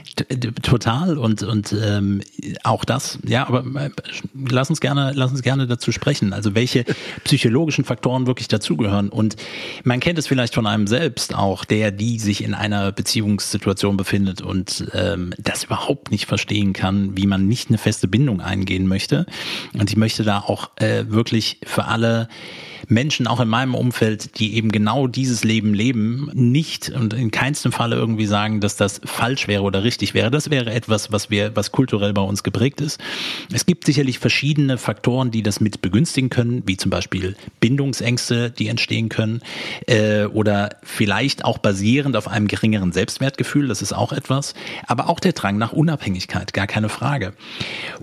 Total 0.62 1.18
und 1.18 1.42
und 1.42 1.72
ähm, 1.72 2.22
auch 2.64 2.84
das, 2.84 3.18
ja, 3.26 3.46
aber 3.46 3.64
äh, 3.80 3.90
lass 4.34 4.70
uns 4.70 4.80
gerne, 4.80 5.12
lass 5.14 5.30
uns 5.30 5.42
gerne 5.42 5.66
dazu 5.66 5.92
sprechen. 5.92 6.32
Also 6.32 6.54
welche 6.54 6.84
psychologischen 7.24 7.84
Faktoren 7.84 8.26
wirklich 8.26 8.48
dazugehören 8.48 9.08
und 9.08 9.36
man 9.84 10.00
kennt 10.00 10.18
es 10.18 10.26
vielleicht 10.26 10.54
von 10.54 10.66
einem 10.66 10.86
selbst 10.86 11.34
auch, 11.34 11.64
der 11.64 11.90
die 11.90 12.18
sich 12.18 12.42
in 12.42 12.54
einer 12.54 12.92
Beziehungssituation 12.92 13.96
befindet 13.96 14.40
und 14.40 14.86
ähm, 14.94 15.34
das 15.38 15.64
überhaupt 15.64 16.10
nicht 16.10 16.26
verstehen 16.26 16.72
kann, 16.72 17.16
wie 17.16 17.26
man 17.26 17.46
nicht 17.46 17.68
eine 17.68 17.78
feste 17.78 18.08
Bindung 18.08 18.40
eingehen 18.40 18.86
möchte. 18.86 19.26
Und 19.72 19.90
ich 19.90 19.96
möchte 19.96 20.24
da 20.24 20.40
auch 20.40 20.70
äh, 20.76 21.04
wirklich 21.08 21.60
für 21.64 21.84
alle 21.84 22.28
Menschen 22.88 23.26
auch 23.26 23.40
in 23.40 23.48
meinem 23.48 23.74
Umfeld, 23.74 24.38
die 24.38 24.54
eben 24.54 24.72
genau 24.72 25.06
dieses 25.06 25.44
Leben 25.44 25.74
leben, 25.74 25.89
nicht 25.94 26.90
und 26.90 27.14
in 27.14 27.30
keinstem 27.30 27.72
Falle 27.72 27.96
irgendwie 27.96 28.26
sagen, 28.26 28.60
dass 28.60 28.76
das 28.76 29.00
falsch 29.04 29.48
wäre 29.48 29.62
oder 29.62 29.82
richtig 29.84 30.14
wäre. 30.14 30.30
Das 30.30 30.50
wäre 30.50 30.72
etwas, 30.72 31.12
was 31.12 31.30
wir, 31.30 31.54
was 31.56 31.72
kulturell 31.72 32.12
bei 32.12 32.22
uns 32.22 32.42
geprägt 32.42 32.80
ist. 32.80 33.00
Es 33.52 33.66
gibt 33.66 33.84
sicherlich 33.84 34.18
verschiedene 34.18 34.78
Faktoren, 34.78 35.30
die 35.30 35.42
das 35.42 35.60
mit 35.60 35.82
begünstigen 35.82 36.30
können, 36.30 36.62
wie 36.66 36.76
zum 36.76 36.90
Beispiel 36.90 37.36
Bindungsängste, 37.60 38.50
die 38.50 38.68
entstehen 38.68 39.08
können, 39.08 39.40
äh, 39.86 40.24
oder 40.24 40.70
vielleicht 40.82 41.44
auch 41.44 41.58
basierend 41.58 42.16
auf 42.16 42.28
einem 42.28 42.46
geringeren 42.46 42.92
Selbstwertgefühl. 42.92 43.68
Das 43.68 43.82
ist 43.82 43.92
auch 43.92 44.12
etwas. 44.12 44.54
Aber 44.86 45.08
auch 45.08 45.20
der 45.20 45.32
Drang 45.32 45.58
nach 45.58 45.72
Unabhängigkeit, 45.72 46.52
gar 46.52 46.66
keine 46.66 46.88
Frage. 46.88 47.32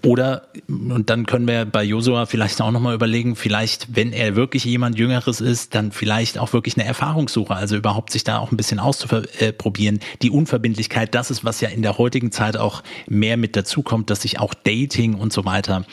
Oder 0.04 0.48
und 0.68 1.10
dann 1.10 1.26
können 1.26 1.48
wir 1.48 1.66
bei 1.66 1.84
Josua 1.84 2.26
vielleicht 2.26 2.62
auch 2.62 2.72
nochmal 2.72 2.96
überlegen, 2.96 3.36
vielleicht, 3.36 3.96
wenn 3.96 4.12
er 4.12 4.36
wirklich 4.36 4.66
jemand 4.66 4.98
Jüngeres 4.98 5.42
ist, 5.42 5.76
dann 5.76 5.92
vielleicht 5.92 6.38
auch 6.38 6.54
wirklich 6.54 6.78
eine 6.78 6.86
Erfahrungssuche, 6.86 7.56
also 7.56 7.77
überhaupt 7.78 8.12
sich 8.12 8.24
da 8.24 8.40
auch 8.40 8.52
ein 8.52 8.58
bisschen 8.58 8.80
auszuprobieren. 8.80 10.00
Die 10.22 10.30
Unverbindlichkeit, 10.30 11.16
das 11.16 11.32
ist, 11.32 11.44
was 11.44 11.62
ja 11.62 11.70
in 11.70 11.82
der 11.82 11.98
heutigen 11.98 12.32
Zeit 12.32 12.58
auch 12.58 12.84
mehr 13.08 13.38
mit 13.38 13.56
dazukommt, 13.56 14.10
dass 14.10 14.22
sich 14.22 14.40
auch 14.40 14.54
Dating 14.54 15.16
und 15.16 15.32
so 15.32 15.46
weiter 15.46 15.86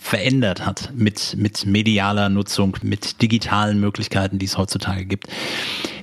verändert 0.00 0.64
hat 0.64 0.92
mit, 0.94 1.34
mit 1.36 1.66
medialer 1.66 2.28
Nutzung, 2.28 2.76
mit 2.82 3.20
digitalen 3.20 3.80
Möglichkeiten, 3.80 4.38
die 4.38 4.46
es 4.46 4.56
heutzutage 4.56 5.04
gibt. 5.04 5.26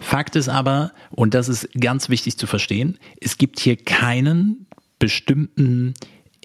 Fakt 0.02 0.36
ist 0.36 0.50
aber, 0.50 0.92
und 1.12 1.34
das 1.34 1.48
ist 1.48 1.70
ganz 1.80 2.10
wichtig 2.10 2.38
zu 2.38 2.46
verstehen, 2.46 3.00
es 3.22 3.38
gibt 3.38 3.60
hier 3.60 3.78
keinen 3.78 4.68
bestimmten 5.00 5.94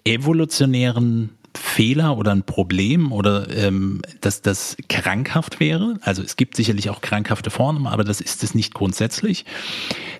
evolutionären 0.04 1.30
Fehler 1.54 2.16
oder 2.16 2.32
ein 2.32 2.44
Problem 2.44 3.12
oder 3.12 3.48
ähm, 3.56 4.02
dass 4.20 4.42
das 4.42 4.76
krankhaft 4.88 5.60
wäre. 5.60 5.98
Also 6.02 6.22
es 6.22 6.36
gibt 6.36 6.56
sicherlich 6.56 6.90
auch 6.90 7.00
krankhafte 7.00 7.50
Formen, 7.50 7.86
aber 7.86 8.04
das 8.04 8.20
ist 8.20 8.42
es 8.42 8.54
nicht 8.54 8.74
grundsätzlich. 8.74 9.44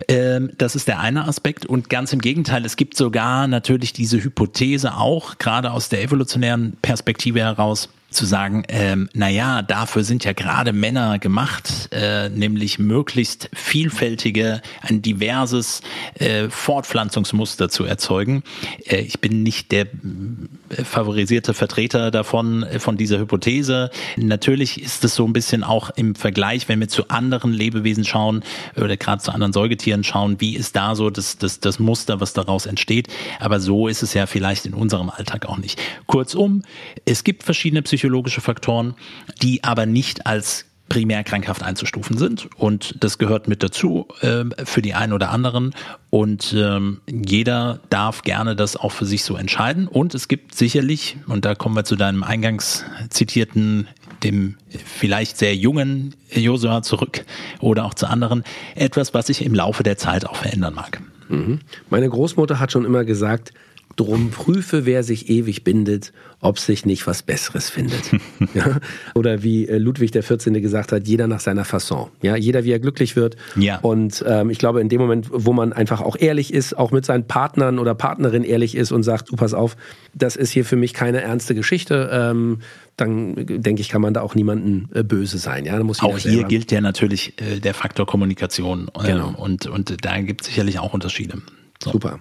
Ähm, 0.09 0.51
das 0.59 0.75
ist 0.75 0.89
der 0.89 1.01
eine 1.01 1.27
Aspekt. 1.27 1.67
Und 1.67 1.89
ganz 1.89 2.13
im 2.13 2.21
Gegenteil, 2.21 2.65
es 2.65 2.77
gibt 2.77 2.97
sogar 2.97 3.47
natürlich 3.47 3.93
diese 3.93 4.23
Hypothese 4.23 4.97
auch, 4.97 5.39
gerade 5.39 5.71
aus 5.71 5.89
der 5.89 6.03
evolutionären 6.03 6.77
Perspektive 6.83 7.41
heraus, 7.41 7.89
zu 8.11 8.27
sagen, 8.27 8.65
ähm, 8.69 9.09
naja, 9.15 9.63
dafür 9.63 10.03
sind 10.03 10.25
ja 10.25 10.33
gerade 10.33 10.73
Männer 10.73 11.19
gemacht, 11.19 11.89
äh, 11.93 12.29
nämlich 12.29 12.79
möglichst 12.79 13.49
vielfältige, 13.53 14.63
ein 14.83 15.01
diverses 15.01 15.81
äh, 16.15 16.49
Fortpflanzungsmuster 16.49 17.69
zu 17.69 17.85
erzeugen. 17.85 18.43
Äh, 18.85 19.03
ich 19.03 19.21
bin 19.21 19.43
nicht 19.45 19.71
der 19.71 19.87
äh, 19.87 20.85
favorisierte 20.85 21.55
Vertreter 21.55 22.11
davon, 22.11 22.65
äh, 22.65 22.81
von 22.81 22.97
dieser 22.97 23.19
Hypothese. 23.19 23.91
Natürlich 24.17 24.83
ist 24.83 25.05
es 25.05 25.15
so 25.15 25.25
ein 25.25 25.33
bisschen 25.33 25.63
auch 25.63 25.91
im 25.91 26.17
Vergleich, 26.17 26.69
wenn 26.69 26.81
wir 26.81 26.89
zu 26.89 27.09
anderen 27.09 27.53
Lebewesen 27.53 28.05
schauen 28.05 28.43
oder 28.77 28.97
gerade 28.97 29.23
zu 29.23 29.31
anderen 29.31 29.53
Säugetieren 29.53 30.03
schauen, 30.03 30.41
wie 30.41 30.57
ist 30.57 30.75
da 30.75 30.97
so 30.97 31.11
das, 31.11 31.39
das, 31.39 31.61
das 31.61 31.79
Muster, 31.79 32.21
was 32.21 32.33
daraus 32.33 32.67
entsteht. 32.67 33.07
Aber 33.39 33.61
so 33.61 33.87
ist 33.87 34.03
es 34.03 34.15
ja 34.15 34.27
vielleicht 34.27 34.67
in 34.67 34.75
unserem 34.75 35.11
Alltag 35.11 35.47
auch 35.47 35.59
nicht. 35.59 35.81
Kurzum, 36.07 36.63
es 37.05 37.23
gibt 37.23 37.45
verschiedene 37.45 37.83
Psych 37.83 38.00
psychologische 38.01 38.41
Faktoren, 38.41 38.95
die 39.43 39.63
aber 39.63 39.85
nicht 39.85 40.27
als 40.27 40.65
primär 40.89 41.23
krankhaft 41.23 41.63
einzustufen 41.63 42.17
sind. 42.17 42.49
Und 42.57 42.97
das 43.05 43.19
gehört 43.19 43.47
mit 43.47 43.63
dazu 43.63 44.09
äh, 44.23 44.45
für 44.65 44.83
die 44.83 44.95
einen 44.95 45.13
oder 45.13 45.31
anderen. 45.31 45.75
Und 46.09 46.55
ähm, 46.57 47.03
jeder 47.09 47.81
darf 47.91 48.23
gerne 48.23 48.57
das 48.57 48.77
auch 48.77 48.91
für 48.91 49.05
sich 49.05 49.23
so 49.23 49.37
entscheiden. 49.37 49.87
Und 49.87 50.15
es 50.15 50.29
gibt 50.29 50.55
sicherlich, 50.55 51.19
und 51.29 51.45
da 51.45 51.55
kommen 51.55 51.77
wir 51.77 51.85
zu 51.85 51.95
deinem 51.95 52.25
eingangs 52.25 52.85
zitierten, 53.11 53.87
dem 54.25 54.57
vielleicht 54.85 55.37
sehr 55.37 55.55
jungen 55.55 56.17
Josua 56.33 56.83
zurück 56.83 57.25
oder 57.61 57.85
auch 57.85 57.95
zu 57.95 58.07
anderen, 58.07 58.45
etwas, 58.75 59.15
was 59.15 59.27
sich 59.29 59.45
im 59.45 59.55
Laufe 59.55 59.83
der 59.83 59.97
Zeit 59.99 60.27
auch 60.27 60.37
verändern 60.37 60.75
mag. 60.75 61.01
Mhm. 61.29 61.61
Meine 61.91 62.09
Großmutter 62.09 62.59
hat 62.59 62.73
schon 62.73 62.85
immer 62.85 63.05
gesagt, 63.05 63.53
Drum 64.01 64.31
prüfe, 64.31 64.87
wer 64.87 65.03
sich 65.03 65.29
ewig 65.29 65.63
bindet, 65.63 66.15
ob 66.41 66.59
sich 66.59 66.87
nicht 66.87 67.07
was 67.07 67.23
Besseres 67.23 67.69
findet. 67.69 68.01
ja? 68.55 68.79
Oder 69.15 69.43
wie 69.43 69.69
äh, 69.69 69.77
Ludwig 69.77 70.11
der 70.11 70.23
14. 70.23 70.55
gesagt 70.63 70.91
hat, 70.91 71.07
jeder 71.07 71.27
nach 71.27 71.41
seiner 71.41 71.67
Fasson. 71.67 72.09
Ja? 72.23 72.35
Jeder, 72.35 72.65
wie 72.65 72.73
er 72.73 72.79
glücklich 72.79 73.15
wird. 73.15 73.37
Ja. 73.57 73.79
Und 73.81 74.25
ähm, 74.27 74.49
ich 74.49 74.59
glaube, 74.59 74.81
in 74.81 74.89
dem 74.89 75.03
Moment, 75.03 75.27
wo 75.31 75.53
man 75.53 75.75
einfach 75.75 76.01
auch 76.01 76.17
ehrlich 76.19 76.55
ist, 76.55 76.79
auch 76.79 76.93
mit 76.93 77.05
seinen 77.05 77.27
Partnern 77.27 77.79
oder 77.79 77.95
Partnerin 77.95 78.43
ehrlich 78.43 78.75
ist 78.75 78.91
und 78.91 79.03
sagt, 79.03 79.33
du 79.33 79.37
pass 79.37 79.53
auf, 79.53 79.77
das 80.15 80.35
ist 80.35 80.51
hier 80.51 80.65
für 80.65 80.77
mich 80.77 80.95
keine 80.95 81.21
ernste 81.21 81.55
Geschichte, 81.55 82.09
ähm, 82.11 82.61
dann 82.97 83.35
denke 83.37 83.83
ich, 83.83 83.91
kann 83.91 84.01
man 84.01 84.15
da 84.15 84.23
auch 84.23 84.35
niemanden 84.35 84.89
äh, 84.95 85.03
böse 85.03 85.37
sein. 85.37 85.67
Ja, 85.67 85.77
da 85.77 85.85
muss 85.85 86.01
auch 86.01 86.17
hier 86.17 86.45
gilt 86.45 86.73
ja 86.73 86.81
natürlich 86.81 87.35
äh, 87.39 87.61
der 87.61 87.75
Faktor 87.75 88.07
Kommunikation. 88.07 88.91
Äh, 88.99 89.09
genau. 89.09 89.35
Und, 89.37 89.67
und 89.67 90.03
da 90.03 90.19
gibt 90.23 90.41
es 90.41 90.47
sicherlich 90.47 90.79
auch 90.79 90.95
Unterschiede. 90.95 91.43
So. 91.83 91.93
Super. 91.93 92.21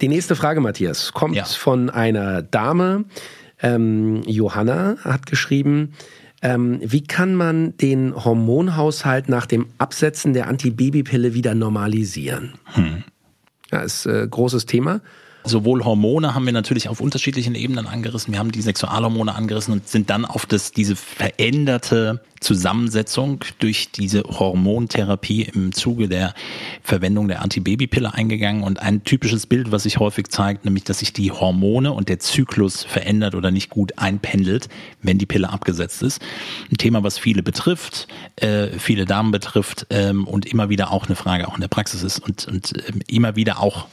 Die 0.00 0.08
nächste 0.08 0.34
Frage, 0.34 0.60
Matthias, 0.60 1.12
kommt 1.12 1.36
ja. 1.36 1.44
von 1.44 1.90
einer 1.90 2.42
Dame. 2.42 3.04
Ähm, 3.60 4.22
Johanna 4.26 4.96
hat 5.02 5.26
geschrieben, 5.26 5.92
ähm, 6.42 6.78
wie 6.82 7.04
kann 7.04 7.34
man 7.34 7.76
den 7.76 8.14
Hormonhaushalt 8.14 9.28
nach 9.28 9.46
dem 9.46 9.66
Absetzen 9.78 10.32
der 10.32 10.48
Antibabypille 10.48 11.34
wieder 11.34 11.54
normalisieren? 11.54 12.54
Hm. 12.74 13.04
Ja, 13.70 13.80
ist 13.80 14.06
ein 14.06 14.24
äh, 14.24 14.28
großes 14.28 14.66
Thema. 14.66 15.00
Sowohl 15.46 15.84
Hormone 15.84 16.34
haben 16.34 16.46
wir 16.46 16.54
natürlich 16.54 16.88
auf 16.88 17.00
unterschiedlichen 17.00 17.54
Ebenen 17.54 17.86
angerissen. 17.86 18.32
Wir 18.32 18.38
haben 18.38 18.50
die 18.50 18.62
Sexualhormone 18.62 19.34
angerissen 19.34 19.74
und 19.74 19.86
sind 19.86 20.08
dann 20.08 20.24
auf 20.24 20.46
das, 20.46 20.72
diese 20.72 20.96
veränderte 20.96 22.22
Zusammensetzung 22.40 23.44
durch 23.58 23.90
diese 23.90 24.22
Hormontherapie 24.22 25.42
im 25.42 25.72
Zuge 25.72 26.08
der 26.08 26.34
Verwendung 26.82 27.28
der 27.28 27.42
Antibabypille 27.42 28.14
eingegangen. 28.14 28.62
Und 28.62 28.80
ein 28.80 29.04
typisches 29.04 29.46
Bild, 29.46 29.70
was 29.70 29.82
sich 29.82 29.98
häufig 29.98 30.28
zeigt, 30.28 30.64
nämlich, 30.64 30.84
dass 30.84 31.00
sich 31.00 31.12
die 31.12 31.30
Hormone 31.30 31.92
und 31.92 32.08
der 32.08 32.20
Zyklus 32.20 32.82
verändert 32.82 33.34
oder 33.34 33.50
nicht 33.50 33.68
gut 33.68 33.98
einpendelt, 33.98 34.68
wenn 35.02 35.18
die 35.18 35.26
Pille 35.26 35.50
abgesetzt 35.50 36.02
ist. 36.02 36.22
Ein 36.70 36.78
Thema, 36.78 37.02
was 37.02 37.18
viele 37.18 37.42
betrifft, 37.42 38.08
äh, 38.36 38.68
viele 38.78 39.04
Damen 39.04 39.30
betrifft 39.30 39.86
ähm, 39.90 40.26
und 40.26 40.46
immer 40.46 40.70
wieder 40.70 40.90
auch 40.90 41.04
eine 41.04 41.16
Frage 41.16 41.48
auch 41.48 41.54
in 41.54 41.60
der 41.60 41.68
Praxis 41.68 42.02
ist 42.02 42.18
und, 42.18 42.48
und 42.48 42.76
äh, 42.76 42.92
immer 43.08 43.36
wieder 43.36 43.60
auch 43.60 43.88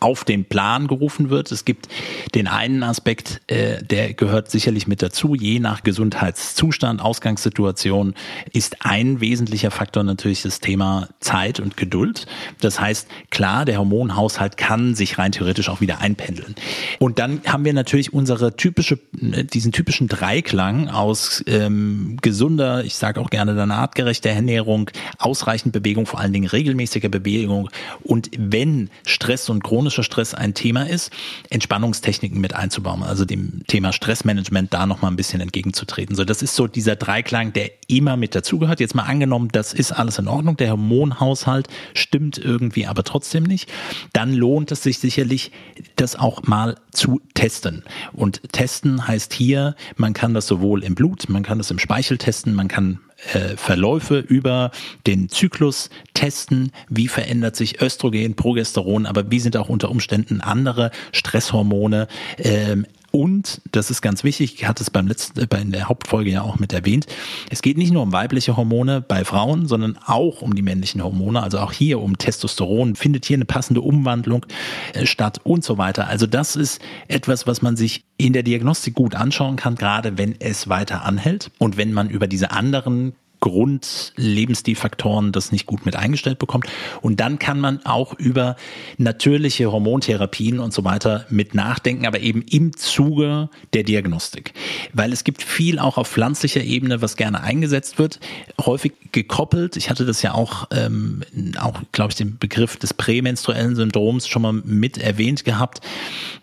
auf 0.00 0.24
den 0.24 0.46
Plan 0.46 0.88
gerufen 0.88 1.30
wird. 1.30 1.52
Es 1.52 1.64
gibt 1.64 1.88
den 2.34 2.48
einen 2.48 2.82
Aspekt, 2.82 3.40
äh, 3.46 3.82
der 3.82 4.14
gehört 4.14 4.50
sicherlich 4.50 4.86
mit 4.86 5.02
dazu. 5.02 5.34
Je 5.34 5.60
nach 5.60 5.82
Gesundheitszustand, 5.82 7.00
Ausgangssituation 7.00 8.14
ist 8.52 8.84
ein 8.84 9.20
wesentlicher 9.20 9.70
Faktor 9.70 10.02
natürlich 10.02 10.42
das 10.42 10.60
Thema 10.60 11.08
Zeit 11.20 11.60
und 11.60 11.76
Geduld. 11.76 12.26
Das 12.60 12.80
heißt, 12.80 13.08
klar, 13.30 13.64
der 13.64 13.78
Hormonhaushalt 13.78 14.56
kann 14.56 14.94
sich 14.94 15.18
rein 15.18 15.32
theoretisch 15.32 15.68
auch 15.68 15.80
wieder 15.80 16.00
einpendeln. 16.00 16.54
Und 16.98 17.18
dann 17.18 17.42
haben 17.46 17.64
wir 17.64 17.74
natürlich 17.74 18.12
unsere 18.12 18.56
typische, 18.56 18.98
diesen 19.12 19.72
typischen 19.72 20.08
Dreiklang 20.08 20.88
aus 20.88 21.44
ähm, 21.46 22.16
gesunder, 22.22 22.84
ich 22.84 22.94
sage 22.94 23.20
auch 23.20 23.30
gerne 23.30 23.54
dann 23.54 23.70
artgerechter 23.70 24.30
Ernährung, 24.30 24.90
ausreichend 25.18 25.72
Bewegung, 25.72 26.06
vor 26.06 26.20
allen 26.20 26.32
Dingen 26.32 26.48
regelmäßiger 26.48 27.10
Bewegung 27.10 27.68
und 28.02 28.30
wenn 28.36 28.88
Stress 29.04 29.50
und 29.50 29.62
chronische 29.62 29.89
chronischer 29.90 30.04
Stress 30.04 30.34
ein 30.34 30.54
Thema 30.54 30.88
ist, 30.88 31.10
Entspannungstechniken 31.50 32.40
mit 32.40 32.54
einzubauen, 32.54 33.02
also 33.02 33.24
dem 33.24 33.62
Thema 33.66 33.92
Stressmanagement 33.92 34.72
da 34.72 34.86
nochmal 34.86 35.10
ein 35.10 35.16
bisschen 35.16 35.40
entgegenzutreten. 35.40 36.14
So, 36.14 36.24
das 36.24 36.42
ist 36.42 36.54
so 36.54 36.68
dieser 36.68 36.94
Dreiklang, 36.94 37.52
der 37.52 37.70
immer 37.88 38.16
mit 38.16 38.36
dazugehört. 38.36 38.78
Jetzt 38.78 38.94
mal 38.94 39.02
angenommen, 39.02 39.48
das 39.50 39.74
ist 39.74 39.90
alles 39.90 40.18
in 40.18 40.28
Ordnung, 40.28 40.56
der 40.56 40.70
Hormonhaushalt 40.70 41.66
stimmt 41.94 42.38
irgendwie 42.38 42.86
aber 42.86 43.02
trotzdem 43.02 43.42
nicht, 43.42 43.68
dann 44.12 44.32
lohnt 44.32 44.70
es 44.70 44.84
sich 44.84 45.00
sicherlich, 45.00 45.50
das 45.96 46.14
auch 46.14 46.44
mal 46.44 46.76
zu 46.92 47.20
testen. 47.34 47.82
Und 48.12 48.40
testen 48.52 49.08
heißt 49.08 49.32
hier, 49.32 49.74
man 49.96 50.12
kann 50.12 50.34
das 50.34 50.46
sowohl 50.46 50.84
im 50.84 50.94
Blut, 50.94 51.28
man 51.28 51.42
kann 51.42 51.58
das 51.58 51.70
im 51.72 51.80
Speichel 51.80 52.16
testen, 52.16 52.54
man 52.54 52.68
kann 52.68 53.00
äh, 53.32 53.56
Verläufe 53.56 54.18
über 54.18 54.70
den 55.06 55.28
Zyklus 55.28 55.90
testen, 56.14 56.72
wie 56.88 57.08
verändert 57.08 57.56
sich 57.56 57.80
Östrogen, 57.80 58.34
Progesteron, 58.34 59.06
aber 59.06 59.30
wie 59.30 59.40
sind 59.40 59.56
auch 59.56 59.68
unter 59.68 59.90
Umständen 59.90 60.40
andere 60.40 60.90
Stresshormone? 61.12 62.08
Ähm, 62.38 62.86
und, 63.10 63.60
das 63.72 63.90
ist 63.90 64.02
ganz 64.02 64.24
wichtig, 64.24 64.54
ich 64.54 64.68
hatte 64.68 64.82
es 64.82 64.90
beim 64.90 65.06
letzten, 65.06 65.46
bei 65.48 65.60
in 65.60 65.72
der 65.72 65.88
Hauptfolge 65.88 66.30
ja 66.30 66.42
auch 66.42 66.58
mit 66.58 66.72
erwähnt, 66.72 67.06
es 67.50 67.62
geht 67.62 67.76
nicht 67.76 67.92
nur 67.92 68.02
um 68.02 68.12
weibliche 68.12 68.56
Hormone 68.56 69.00
bei 69.00 69.24
Frauen, 69.24 69.66
sondern 69.66 69.98
auch 70.06 70.42
um 70.42 70.54
die 70.54 70.62
männlichen 70.62 71.02
Hormone, 71.02 71.42
also 71.42 71.58
auch 71.58 71.72
hier 71.72 72.00
um 72.00 72.18
Testosteron, 72.18 72.96
findet 72.96 73.24
hier 73.24 73.36
eine 73.36 73.44
passende 73.44 73.80
Umwandlung 73.80 74.46
äh, 74.94 75.06
statt 75.06 75.40
und 75.44 75.64
so 75.64 75.78
weiter. 75.78 76.08
Also 76.08 76.26
das 76.26 76.56
ist 76.56 76.80
etwas, 77.08 77.46
was 77.46 77.62
man 77.62 77.76
sich 77.76 78.04
in 78.16 78.32
der 78.32 78.42
Diagnostik 78.42 78.94
gut 78.94 79.14
anschauen 79.14 79.56
kann, 79.56 79.74
gerade 79.74 80.18
wenn 80.18 80.34
es 80.40 80.68
weiter 80.68 81.04
anhält 81.04 81.50
und 81.58 81.76
wenn 81.76 81.92
man 81.92 82.10
über 82.10 82.26
diese 82.26 82.50
anderen 82.50 83.14
Grundlebensstilfaktoren 83.40 85.32
das 85.32 85.50
nicht 85.52 85.66
gut 85.66 85.86
mit 85.86 85.96
eingestellt 85.96 86.38
bekommt. 86.38 86.66
Und 87.00 87.20
dann 87.20 87.38
kann 87.38 87.58
man 87.58 87.84
auch 87.84 88.14
über 88.14 88.56
natürliche 88.98 89.72
Hormontherapien 89.72 90.60
und 90.60 90.72
so 90.72 90.84
weiter 90.84 91.26
mit 91.30 91.54
nachdenken, 91.54 92.06
aber 92.06 92.20
eben 92.20 92.42
im 92.42 92.76
Zuge 92.76 93.48
der 93.72 93.82
Diagnostik. 93.82 94.52
Weil 94.92 95.12
es 95.12 95.24
gibt 95.24 95.42
viel 95.42 95.78
auch 95.78 95.96
auf 95.96 96.08
pflanzlicher 96.08 96.62
Ebene, 96.62 97.02
was 97.02 97.16
gerne 97.16 97.42
eingesetzt 97.42 97.98
wird, 97.98 98.20
häufig 98.60 98.92
gekoppelt. 99.12 99.76
Ich 99.76 99.90
hatte 99.90 100.04
das 100.04 100.22
ja 100.22 100.34
auch, 100.34 100.68
ähm, 100.70 101.22
auch 101.58 101.80
glaube 101.92 102.10
ich, 102.10 102.16
den 102.16 102.38
Begriff 102.38 102.76
des 102.76 102.94
prämenstruellen 102.94 103.74
Syndroms 103.74 104.28
schon 104.28 104.42
mal 104.42 104.52
mit 104.52 104.98
erwähnt 104.98 105.44
gehabt. 105.44 105.80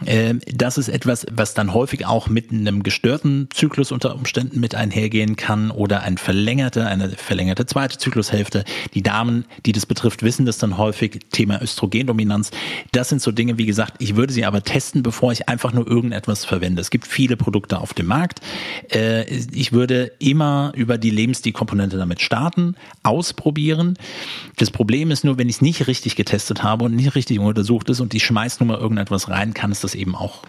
Ähm, 0.05 0.41
das 0.47 0.77
ist 0.77 0.89
etwas, 0.89 1.27
was 1.31 1.53
dann 1.53 1.73
häufig 1.73 2.05
auch 2.05 2.27
mit 2.27 2.51
einem 2.51 2.83
gestörten 2.83 3.49
Zyklus 3.53 3.91
unter 3.91 4.15
Umständen 4.15 4.59
mit 4.59 4.75
einhergehen 4.75 5.35
kann 5.35 5.71
oder 5.71 6.01
ein 6.01 6.17
verlängerter 6.17 6.86
eine 6.87 7.09
verlängerte 7.09 7.65
zweite 7.65 7.97
Zyklushälfte. 7.97 8.63
Die 8.93 9.03
Damen, 9.03 9.45
die 9.65 9.71
das 9.71 9.85
betrifft, 9.85 10.23
wissen 10.23 10.45
das 10.45 10.57
dann 10.57 10.77
häufig. 10.77 11.19
Thema 11.31 11.61
Östrogendominanz. 11.61 12.51
Das 12.91 13.09
sind 13.09 13.21
so 13.21 13.31
Dinge, 13.31 13.57
wie 13.57 13.65
gesagt, 13.65 13.95
ich 13.99 14.15
würde 14.15 14.33
sie 14.33 14.45
aber 14.45 14.63
testen, 14.63 15.03
bevor 15.03 15.31
ich 15.31 15.49
einfach 15.49 15.73
nur 15.73 15.87
irgendetwas 15.87 16.45
verwende. 16.45 16.81
Es 16.81 16.89
gibt 16.89 17.07
viele 17.07 17.37
Produkte 17.37 17.79
auf 17.79 17.93
dem 17.93 18.07
Markt. 18.07 18.41
Äh, 18.91 19.25
ich 19.25 19.71
würde 19.71 20.11
immer 20.19 20.71
über 20.75 20.97
die 20.97 21.09
Lebensstilkomponente 21.09 21.97
damit 21.97 22.21
starten, 22.21 22.75
ausprobieren. 23.03 23.97
Das 24.57 24.71
Problem 24.71 25.11
ist 25.11 25.23
nur, 25.23 25.37
wenn 25.37 25.49
ich 25.49 25.57
es 25.57 25.61
nicht 25.61 25.87
richtig 25.87 26.15
getestet 26.15 26.63
habe 26.63 26.85
und 26.85 26.95
nicht 26.95 27.15
richtig 27.15 27.39
untersucht 27.39 27.89
ist 27.89 27.99
und 27.99 28.13
ich 28.13 28.25
schmeiß 28.25 28.59
nur 28.59 28.67
mal 28.67 28.77
irgendetwas 28.79 29.29
rein, 29.29 29.53
kann 29.53 29.71
es 29.71 29.81
das 29.81 29.95
eben 29.95 30.15
auch 30.15 30.43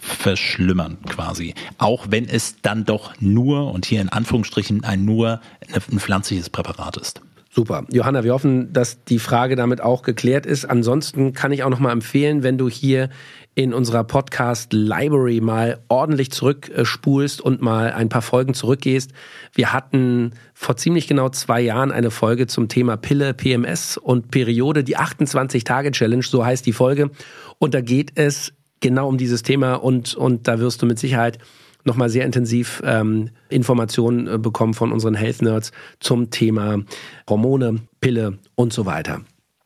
verschlimmern 0.00 0.98
quasi. 1.08 1.54
Auch 1.78 2.06
wenn 2.10 2.28
es 2.28 2.60
dann 2.62 2.84
doch 2.84 3.12
nur, 3.20 3.72
und 3.72 3.86
hier 3.86 4.00
in 4.00 4.08
Anführungsstrichen 4.08 4.84
ein 4.84 5.04
nur, 5.04 5.40
ein 5.72 5.98
pflanzliches 5.98 6.50
Präparat 6.50 6.96
ist. 6.96 7.20
Super. 7.52 7.84
Johanna, 7.90 8.22
wir 8.22 8.32
hoffen, 8.32 8.72
dass 8.72 9.02
die 9.02 9.18
Frage 9.18 9.56
damit 9.56 9.80
auch 9.80 10.02
geklärt 10.02 10.46
ist. 10.46 10.66
Ansonsten 10.66 11.32
kann 11.32 11.50
ich 11.50 11.64
auch 11.64 11.70
noch 11.70 11.80
mal 11.80 11.90
empfehlen, 11.90 12.44
wenn 12.44 12.58
du 12.58 12.68
hier 12.68 13.10
in 13.56 13.74
unserer 13.74 14.04
Podcast 14.04 14.72
Library 14.72 15.40
mal 15.40 15.80
ordentlich 15.88 16.30
zurückspulst 16.30 17.40
und 17.40 17.60
mal 17.60 17.92
ein 17.92 18.08
paar 18.08 18.22
Folgen 18.22 18.54
zurückgehst. 18.54 19.10
Wir 19.52 19.72
hatten 19.72 20.30
vor 20.54 20.76
ziemlich 20.76 21.08
genau 21.08 21.28
zwei 21.30 21.60
Jahren 21.60 21.90
eine 21.90 22.12
Folge 22.12 22.46
zum 22.46 22.68
Thema 22.68 22.96
Pille, 22.96 23.34
PMS 23.34 23.96
und 23.96 24.30
Periode, 24.30 24.84
die 24.84 24.96
28 24.96 25.64
Tage 25.64 25.90
Challenge, 25.90 26.22
so 26.22 26.44
heißt 26.44 26.64
die 26.64 26.72
Folge. 26.72 27.10
Und 27.58 27.74
da 27.74 27.80
geht 27.80 28.12
es 28.14 28.52
genau 28.80 29.08
um 29.08 29.18
dieses 29.18 29.42
Thema 29.42 29.74
und, 29.74 30.14
und 30.14 30.48
da 30.48 30.58
wirst 30.58 30.82
du 30.82 30.86
mit 30.86 30.98
Sicherheit 30.98 31.38
nochmal 31.84 32.10
sehr 32.10 32.24
intensiv 32.24 32.82
ähm, 32.84 33.30
Informationen 33.48 34.26
äh, 34.26 34.38
bekommen 34.38 34.74
von 34.74 34.92
unseren 34.92 35.14
Health 35.14 35.42
Nerds 35.42 35.72
zum 35.98 36.30
Thema 36.30 36.82
Hormone, 37.28 37.80
Pille 38.00 38.38
und 38.54 38.72
so 38.72 38.86
weiter. 38.86 39.22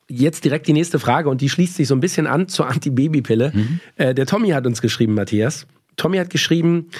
Jetzt 0.08 0.44
direkt 0.44 0.68
die 0.68 0.72
nächste 0.72 0.98
Frage 0.98 1.28
und 1.28 1.40
die 1.40 1.48
schließt 1.48 1.76
sich 1.76 1.88
so 1.88 1.94
ein 1.94 2.00
bisschen 2.00 2.26
an 2.26 2.48
zur 2.48 2.68
Antibabypille. 2.68 3.52
Mhm. 3.54 3.80
Äh, 3.96 4.14
der 4.14 4.26
Tommy 4.26 4.50
hat 4.50 4.66
uns 4.66 4.82
geschrieben, 4.82 5.14
Matthias. 5.14 5.66
Tommy 5.96 6.18
hat 6.18 6.30
geschrieben, 6.30 6.90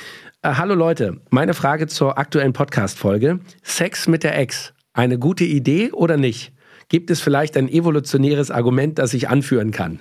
äh, 0.43 0.55
hallo 0.55 0.75
Leute, 0.75 1.21
meine 1.31 1.55
Frage 1.55 1.87
zur 1.87 2.19
aktuellen 2.19 2.53
Podcast-Folge. 2.53 3.41
Sex 3.63 4.09
mit 4.09 4.25
der 4.25 4.39
Ex, 4.39 4.73
eine 4.93 5.19
gute 5.19 5.45
Idee 5.45 5.91
oder 5.93 6.17
nicht? 6.17 6.53
Gibt 6.89 7.11
es 7.11 7.21
vielleicht 7.21 7.57
ein 7.57 7.69
evolutionäres 7.69 8.51
Argument, 8.51 8.99
das 8.99 9.15
ich 9.15 9.29
anführen 9.29 9.71
kann? 9.71 10.01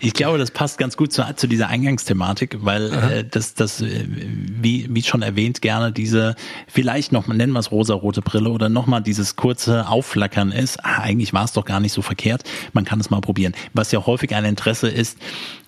Ich 0.00 0.14
glaube, 0.14 0.38
das 0.38 0.50
passt 0.50 0.78
ganz 0.78 0.96
gut 0.96 1.12
zu, 1.12 1.24
zu 1.36 1.46
dieser 1.46 1.68
Eingangsthematik, 1.68 2.58
weil 2.60 2.92
äh, 2.92 3.24
das, 3.24 3.54
das 3.54 3.80
äh, 3.80 4.04
wie, 4.06 4.86
wie 4.90 5.02
schon 5.02 5.22
erwähnt, 5.22 5.62
gerne 5.62 5.92
diese, 5.92 6.34
vielleicht 6.68 7.12
noch, 7.12 7.26
nennen 7.26 7.52
wir 7.52 7.60
es 7.60 7.70
rosa-rote 7.70 8.22
Brille 8.22 8.50
oder 8.50 8.68
nochmal 8.68 9.02
dieses 9.02 9.36
kurze 9.36 9.88
Aufflackern 9.88 10.52
ist, 10.52 10.84
ah, 10.84 11.02
eigentlich 11.02 11.32
war 11.32 11.44
es 11.44 11.52
doch 11.52 11.64
gar 11.64 11.80
nicht 11.80 11.92
so 11.92 12.02
verkehrt, 12.02 12.44
man 12.72 12.84
kann 12.84 13.00
es 13.00 13.10
mal 13.10 13.20
probieren. 13.20 13.54
Was 13.74 13.92
ja 13.92 14.04
häufig 14.06 14.34
ein 14.34 14.44
Interesse 14.44 14.88
ist, 14.88 15.18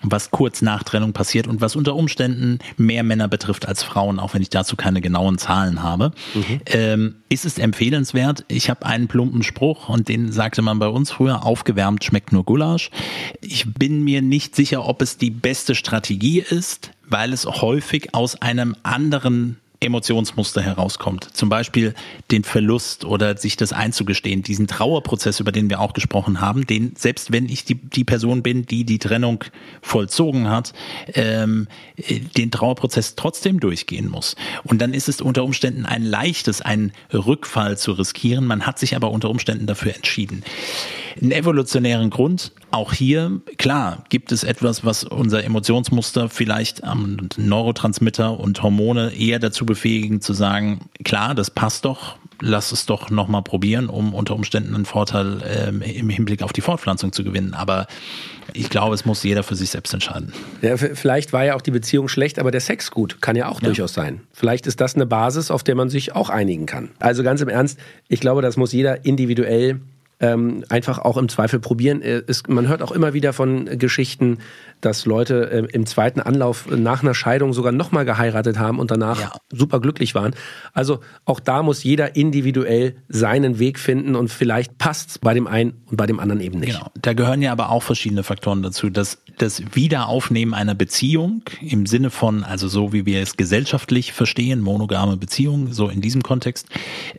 was 0.01 0.31
kurz 0.31 0.61
nach 0.61 0.83
Trennung 0.83 1.13
passiert 1.13 1.47
und 1.47 1.61
was 1.61 1.75
unter 1.75 1.95
Umständen 1.95 2.59
mehr 2.77 3.03
Männer 3.03 3.27
betrifft 3.27 3.67
als 3.67 3.83
Frauen, 3.83 4.19
auch 4.19 4.33
wenn 4.33 4.41
ich 4.41 4.49
dazu 4.49 4.75
keine 4.75 5.01
genauen 5.01 5.37
Zahlen 5.37 5.83
habe, 5.83 6.11
mhm. 6.33 6.61
ähm, 6.67 7.15
ist 7.29 7.45
es 7.45 7.57
empfehlenswert. 7.57 8.45
Ich 8.47 8.69
habe 8.69 8.85
einen 8.85 9.07
plumpen 9.07 9.43
Spruch 9.43 9.89
und 9.89 10.07
den 10.09 10.31
sagte 10.31 10.61
man 10.61 10.79
bei 10.79 10.87
uns 10.87 11.11
früher, 11.11 11.45
aufgewärmt 11.45 12.03
schmeckt 12.03 12.31
nur 12.31 12.43
Gulasch. 12.43 12.89
Ich 13.41 13.65
bin 13.73 13.84
mir 13.89 14.21
nicht 14.21 14.55
sicher, 14.55 14.85
ob 14.85 15.01
es 15.01 15.17
die 15.17 15.31
beste 15.31 15.75
Strategie 15.75 16.39
ist, 16.39 16.91
weil 17.07 17.33
es 17.33 17.45
häufig 17.45 18.13
aus 18.13 18.41
einem 18.41 18.75
anderen 18.83 19.57
Emotionsmuster 19.85 20.61
herauskommt. 20.61 21.29
Zum 21.33 21.49
Beispiel 21.49 21.93
den 22.31 22.43
Verlust 22.43 23.05
oder 23.05 23.37
sich 23.37 23.57
das 23.57 23.73
einzugestehen, 23.73 24.41
diesen 24.41 24.67
Trauerprozess, 24.67 25.39
über 25.39 25.51
den 25.51 25.69
wir 25.69 25.79
auch 25.79 25.93
gesprochen 25.93 26.41
haben, 26.41 26.65
den 26.65 26.95
selbst 26.95 27.31
wenn 27.31 27.47
ich 27.47 27.65
die, 27.65 27.75
die 27.75 28.03
Person 28.03 28.41
bin, 28.41 28.65
die 28.65 28.85
die 28.85 28.99
Trennung 28.99 29.43
vollzogen 29.81 30.49
hat, 30.49 30.73
ähm, 31.13 31.67
den 32.37 32.51
Trauerprozess 32.51 33.15
trotzdem 33.15 33.59
durchgehen 33.59 34.09
muss. 34.09 34.35
Und 34.63 34.81
dann 34.81 34.93
ist 34.93 35.09
es 35.09 35.21
unter 35.21 35.43
Umständen 35.43 35.85
ein 35.85 36.03
leichtes, 36.03 36.61
einen 36.61 36.91
Rückfall 37.13 37.77
zu 37.77 37.91
riskieren. 37.93 38.45
Man 38.45 38.65
hat 38.65 38.79
sich 38.79 38.95
aber 38.95 39.11
unter 39.11 39.29
Umständen 39.29 39.67
dafür 39.67 39.95
entschieden. 39.95 40.43
Einen 41.21 41.31
evolutionären 41.31 42.09
Grund, 42.09 42.51
auch 42.71 42.91
hier, 42.91 43.39
klar, 43.57 44.03
gibt 44.09 44.31
es 44.31 44.43
etwas, 44.43 44.83
was 44.83 45.05
unser 45.05 45.43
Emotionsmuster 45.43 46.27
vielleicht 46.29 46.83
am 46.83 47.29
Neurotransmitter 47.37 48.37
und 48.39 48.61
Hormone 48.61 49.13
eher 49.15 49.39
dazu 49.39 49.65
befähigen 49.65 50.19
zu 50.19 50.33
sagen, 50.33 50.81
klar, 51.03 51.35
das 51.35 51.51
passt 51.51 51.85
doch, 51.85 52.17
lass 52.41 52.71
es 52.73 52.85
doch 52.85 53.09
nochmal 53.09 53.43
probieren, 53.43 53.87
um 53.87 54.13
unter 54.13 54.35
Umständen 54.35 54.75
einen 54.75 54.85
Vorteil 54.85 55.41
ähm, 55.45 55.81
im 55.81 56.09
Hinblick 56.09 56.41
auf 56.41 56.51
die 56.51 56.61
Fortpflanzung 56.61 57.13
zu 57.13 57.23
gewinnen. 57.23 57.53
Aber 57.53 57.87
ich 58.53 58.69
glaube, 58.69 58.93
es 58.93 59.05
muss 59.05 59.23
jeder 59.23 59.43
für 59.43 59.55
sich 59.55 59.69
selbst 59.69 59.93
entscheiden. 59.93 60.33
Ja, 60.61 60.77
vielleicht 60.77 61.33
war 61.33 61.45
ja 61.45 61.55
auch 61.55 61.61
die 61.61 61.71
Beziehung 61.71 62.07
schlecht, 62.07 62.39
aber 62.39 62.51
der 62.51 62.61
Sex 62.61 62.91
gut. 62.91 63.21
Kann 63.21 63.35
ja 63.35 63.47
auch 63.47 63.61
ja. 63.61 63.67
durchaus 63.67 63.93
sein. 63.93 64.21
Vielleicht 64.33 64.67
ist 64.67 64.81
das 64.81 64.95
eine 64.95 65.05
Basis, 65.05 65.49
auf 65.49 65.63
der 65.63 65.75
man 65.75 65.89
sich 65.89 66.13
auch 66.13 66.29
einigen 66.29 66.65
kann. 66.65 66.89
Also 66.99 67.23
ganz 67.23 67.41
im 67.41 67.49
Ernst, 67.49 67.79
ich 68.07 68.19
glaube, 68.19 68.41
das 68.41 68.57
muss 68.57 68.73
jeder 68.73 69.05
individuell 69.05 69.79
ähm, 70.19 70.63
einfach 70.69 70.99
auch 70.99 71.17
im 71.17 71.27
Zweifel 71.29 71.59
probieren. 71.59 72.01
Es, 72.01 72.41
äh, 72.41 72.51
man 72.51 72.67
hört 72.67 72.81
auch 72.81 72.91
immer 72.91 73.13
wieder 73.13 73.33
von 73.33 73.65
Geschichten, 73.77 74.39
dass 74.81 75.05
Leute 75.05 75.49
äh, 75.51 75.67
im 75.73 75.85
zweiten 75.85 76.21
Anlauf 76.21 76.67
nach 76.69 77.01
einer 77.01 77.13
Scheidung 77.13 77.53
sogar 77.53 77.71
nochmal 77.71 78.05
geheiratet 78.05 78.57
haben 78.57 78.79
und 78.79 78.91
danach 78.91 79.19
ja. 79.19 79.31
super 79.51 79.79
glücklich 79.79 80.15
waren. 80.15 80.33
Also 80.73 80.99
auch 81.25 81.39
da 81.39 81.63
muss 81.63 81.83
jeder 81.83 82.15
individuell 82.15 82.95
seinen 83.09 83.59
Weg 83.59 83.79
finden 83.79 84.15
und 84.15 84.29
vielleicht 84.29 84.77
passt 84.77 85.21
bei 85.21 85.33
dem 85.33 85.47
einen 85.47 85.81
und 85.87 85.97
bei 85.97 86.05
dem 86.05 86.19
anderen 86.19 86.39
eben 86.41 86.59
nicht. 86.59 86.73
Genau. 86.73 86.91
Da 87.01 87.13
gehören 87.13 87.41
ja 87.41 87.51
aber 87.51 87.69
auch 87.69 87.83
verschiedene 87.83 88.23
Faktoren 88.23 88.61
dazu. 88.61 88.89
Das, 88.89 89.17
das 89.37 89.63
Wiederaufnehmen 89.73 90.53
einer 90.53 90.75
Beziehung 90.75 91.43
im 91.61 91.85
Sinne 91.85 92.09
von, 92.09 92.43
also 92.43 92.67
so 92.67 92.93
wie 92.93 93.05
wir 93.05 93.21
es 93.21 93.37
gesellschaftlich 93.37 94.13
verstehen, 94.13 94.61
monogame 94.61 95.17
Beziehung, 95.17 95.73
so 95.73 95.89
in 95.89 96.01
diesem 96.01 96.23
Kontext, 96.23 96.67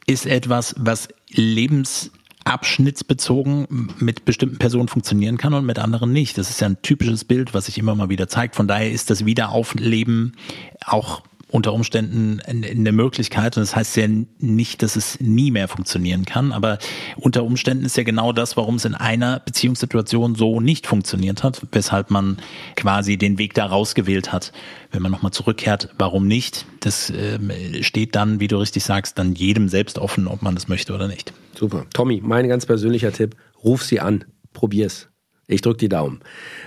ist 0.07 0.27
etwas, 0.27 0.75
was 0.79 1.09
lebens 1.31 2.11
abschnittsbezogen 2.47 3.89
mit 3.99 4.25
bestimmten 4.25 4.59
Personen 4.59 4.89
funktionieren 4.89 5.37
kann 5.37 5.53
und 5.55 5.67
mit 5.67 5.79
anderen 5.79 6.13
nicht. 6.13 6.39
Das 6.39 6.49
ist 6.49 6.61
ja 6.61 6.69
ein 6.69 6.81
typisches 6.83 7.25
Bild, 7.25 7.55
was 7.55 7.67
sich 7.67 7.79
immer 7.79 7.95
mal 7.95 8.09
wieder 8.09 8.29
zeigt. 8.29 8.57
Von 8.57 8.69
daher 8.69 8.91
ist 8.91 9.11
das 9.11 9.27
Wiederaufleben 9.27 10.37
auch 10.85 11.23
unter 11.57 11.73
Umständen 11.73 12.41
eine 12.45 12.93
Möglichkeit. 12.93 13.57
Und 13.57 13.63
das 13.63 13.75
heißt 13.75 13.97
ja 13.97 14.07
nicht, 14.39 14.83
dass 14.83 14.95
es 14.95 15.19
nie 15.21 15.51
mehr 15.51 15.69
funktionieren 15.69 16.27
kann. 16.27 16.53
Aber 16.53 16.79
unter 17.17 17.45
Umständen 17.45 17.87
ist 17.87 17.97
ja 17.97 18.03
genau 18.03 18.33
das, 18.33 18.59
warum 18.59 18.75
es 18.75 18.85
in 18.85 18.95
einer 18.95 19.41
Beziehungssituation 19.41 20.35
so 20.35 20.61
nicht 20.61 20.87
funktioniert 20.87 21.43
hat, 21.43 21.63
weshalb 21.73 22.11
man 22.11 22.37
quasi 22.77 23.17
den 23.17 23.39
Weg 23.39 23.55
da 23.55 23.65
rausgewählt 23.65 24.35
hat. 24.35 24.53
Wenn 24.91 25.01
man 25.01 25.11
nochmal 25.11 25.33
zurückkehrt, 25.33 25.89
warum 25.97 26.29
nicht? 26.29 26.67
Das 26.81 27.09
äh, 27.09 27.39
steht 27.83 28.15
dann, 28.15 28.39
wie 28.39 28.49
du 28.49 28.59
richtig 28.59 28.85
sagst, 28.85 29.19
dann 29.19 29.35
jedem 29.35 29.71
selbst 29.71 29.99
offen, 29.99 30.29
ob 30.29 30.43
man 30.43 30.55
das 30.55 30.69
möchte 30.69 30.93
oder 30.93 31.09
nicht. 31.09 31.33
Super. 31.59 31.87
Tommy, 31.95 32.21
mein 32.23 32.49
ganz 32.49 32.67
persönlicher 32.67 33.13
Tipp, 33.13 33.35
ruf 33.65 33.83
sie 33.83 34.01
an, 34.01 34.27
probier's. 34.53 35.09
Ich 35.49 35.61
drücke 35.61 35.79
die 35.79 35.89
Daumen. 35.89 36.21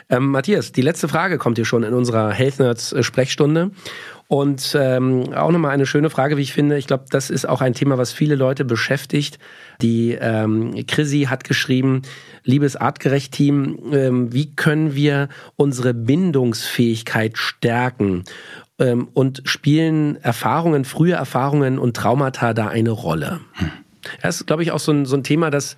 Ähm, 0.10 0.32
Matthias, 0.32 0.72
die 0.72 0.82
letzte 0.82 1.10
Frage 1.10 1.38
kommt 1.38 1.58
hier 1.58 1.66
schon 1.66 1.84
in 1.84 1.94
unserer 1.94 2.32
Health 2.32 2.60
Nerds 2.60 2.94
äh, 2.94 3.04
Sprechstunde. 3.04 3.72
Und 4.30 4.78
ähm, 4.80 5.34
auch 5.34 5.52
nochmal 5.52 5.72
eine 5.72 5.88
schöne 5.88 6.12
Frage, 6.12 6.38
wie 6.38 6.44
ich 6.44 6.54
finde. 6.54 6.78
Ich 6.78 6.86
glaube, 6.86 7.06
das 7.10 7.32
ist 7.32 7.50
auch 7.50 7.62
ein 7.62 7.74
Thema, 7.74 7.98
was 7.98 8.12
viele 8.12 8.36
Leute 8.36 8.64
beschäftigt. 8.64 9.40
Die 9.82 10.12
ähm, 10.12 10.86
Chrissy 10.86 11.28
hat 11.30 11.44
geschrieben, 11.44 12.04
liebes 12.44 12.76
Artgerecht-Team, 12.76 13.80
ähm, 13.92 14.32
wie 14.32 14.56
können 14.56 14.94
wir 14.94 15.30
unsere 15.56 15.96
Bindungsfähigkeit 15.96 17.38
stärken? 17.40 18.24
Ähm, 18.78 19.10
und 19.14 19.42
spielen 19.46 20.18
Erfahrungen, 20.18 20.86
frühe 20.86 21.14
Erfahrungen 21.14 21.80
und 21.80 21.98
Traumata 21.98 22.54
da 22.54 22.68
eine 22.68 22.92
Rolle? 22.92 23.42
Hm. 23.54 23.72
Das 24.22 24.38
ist, 24.38 24.48
glaube 24.48 24.64
ich, 24.64 24.72
auch 24.72 24.80
so 24.80 24.92
ein, 24.92 25.06
so 25.06 25.18
ein 25.18 25.24
Thema, 25.24 25.50
das 25.50 25.76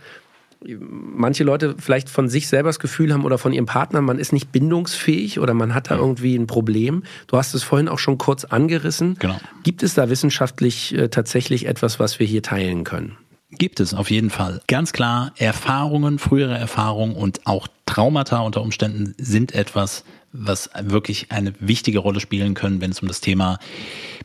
manche 0.64 1.44
Leute 1.44 1.76
vielleicht 1.80 2.10
von 2.10 2.30
sich 2.30 2.48
selber 2.48 2.70
das 2.70 2.80
Gefühl 2.80 3.14
haben 3.14 3.26
oder 3.26 3.38
von 3.38 3.54
ihrem 3.54 3.66
Partner, 3.66 4.02
man 4.02 4.20
ist 4.20 4.32
nicht 4.32 4.52
bindungsfähig 4.52 5.40
oder 5.40 5.54
man 5.54 5.74
hat 5.74 5.90
da 5.90 5.96
irgendwie 5.96 6.36
ein 6.36 6.48
Problem. 6.48 7.04
Du 7.28 7.38
hast 7.38 7.54
es 7.54 7.64
vorhin 7.64 7.88
auch 7.88 8.00
schon 8.00 8.18
kurz 8.18 8.46
angerissen. 8.46 9.16
Genau. 9.20 9.38
Gibt 9.64 9.84
es 9.84 9.96
da 9.96 10.10
wissenschaftlich 10.10 10.94
äh, 10.96 11.10
tatsächlich 11.10 11.66
etwas, 11.66 12.00
was 12.00 12.20
wir 12.20 12.28
hier 12.28 12.44
teilen 12.44 12.84
können? 12.84 13.18
Gibt 13.52 13.80
es 13.80 13.94
auf 13.94 14.10
jeden 14.10 14.30
Fall. 14.30 14.62
Ganz 14.68 14.94
klar, 14.94 15.34
Erfahrungen, 15.38 16.20
frühere 16.20 16.58
Erfahrungen 16.58 17.16
und 17.16 17.46
auch 17.46 17.68
Traumata 17.86 18.40
unter 18.40 18.62
Umständen 18.62 19.14
sind 19.18 19.54
etwas, 19.54 20.06
was 20.32 20.70
wirklich 20.82 21.32
eine 21.32 21.54
wichtige 21.60 22.00
Rolle 22.00 22.22
spielen 22.22 22.54
können, 22.54 22.80
wenn 22.80 22.92
es 22.92 23.02
um 23.02 23.10
das 23.10 23.20
Thema 23.20 23.60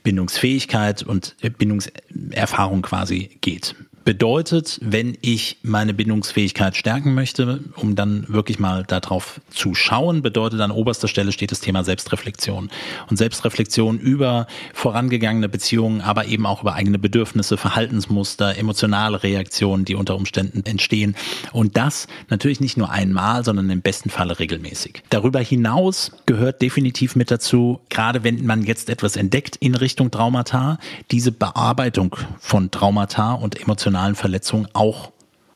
Bindungsfähigkeit 0.05 1.03
und 1.03 1.35
Bindungserfahrung 1.59 2.83
quasi 2.83 3.37
geht. 3.41 3.75
Bedeutet, 4.07 4.79
wenn 4.83 5.19
ich 5.21 5.59
meine 5.65 5.93
Bindungsfähigkeit 5.93 6.77
stärken 6.77 7.15
möchte, 7.15 7.65
um 7.75 7.97
dann 7.97 8.25
wirklich 8.29 8.61
mal 8.61 8.85
darauf 8.85 9.41
zu 9.51 9.75
schauen, 9.75 10.23
bedeutet 10.23 10.61
an 10.61 10.71
oberster 10.71 11.09
Stelle 11.09 11.33
steht 11.33 11.51
das 11.51 11.59
Thema 11.59 11.83
Selbstreflexion. 11.83 12.71
Und 13.11 13.17
Selbstreflexion 13.17 13.99
über 13.99 14.47
vorangegangene 14.75 15.49
Beziehungen, 15.49 16.03
aber 16.03 16.27
eben 16.27 16.47
auch 16.47 16.63
über 16.63 16.75
eigene 16.75 17.01
Bedürfnisse, 17.01 17.57
Verhaltensmuster, 17.57 18.57
emotionale 18.57 19.25
Reaktionen, 19.25 19.85
die 19.85 19.97
unter 19.97 20.15
Umständen 20.15 20.65
entstehen. 20.65 21.17
Und 21.51 21.77
das 21.77 22.07
natürlich 22.31 22.61
nicht 22.61 22.77
nur 22.77 22.91
einmal, 22.91 23.43
sondern 23.43 23.69
im 23.71 23.81
besten 23.81 24.11
Falle 24.11 24.39
regelmäßig. 24.39 25.03
Darüber 25.11 25.41
hinaus 25.41 26.13
gehört 26.27 26.63
definitiv 26.63 27.17
mit 27.17 27.33
dazu, 27.33 27.81
gerade 27.89 28.23
wenn 28.23 28.47
man 28.47 28.63
jetzt 28.63 28.89
etwas 28.89 29.17
entdeckt 29.17 29.57
in 29.57 29.75
Richtung 29.75 30.13
Traumata, 30.13 30.79
diese 31.11 31.33
Bearbeitung 31.33 32.15
von 32.39 32.71
Traumata 32.71 33.33
und 33.33 33.61
emotionalen 33.61 33.96
emotionalen 33.97 34.15
Verletzungen 34.15 34.69
auch 34.75 35.13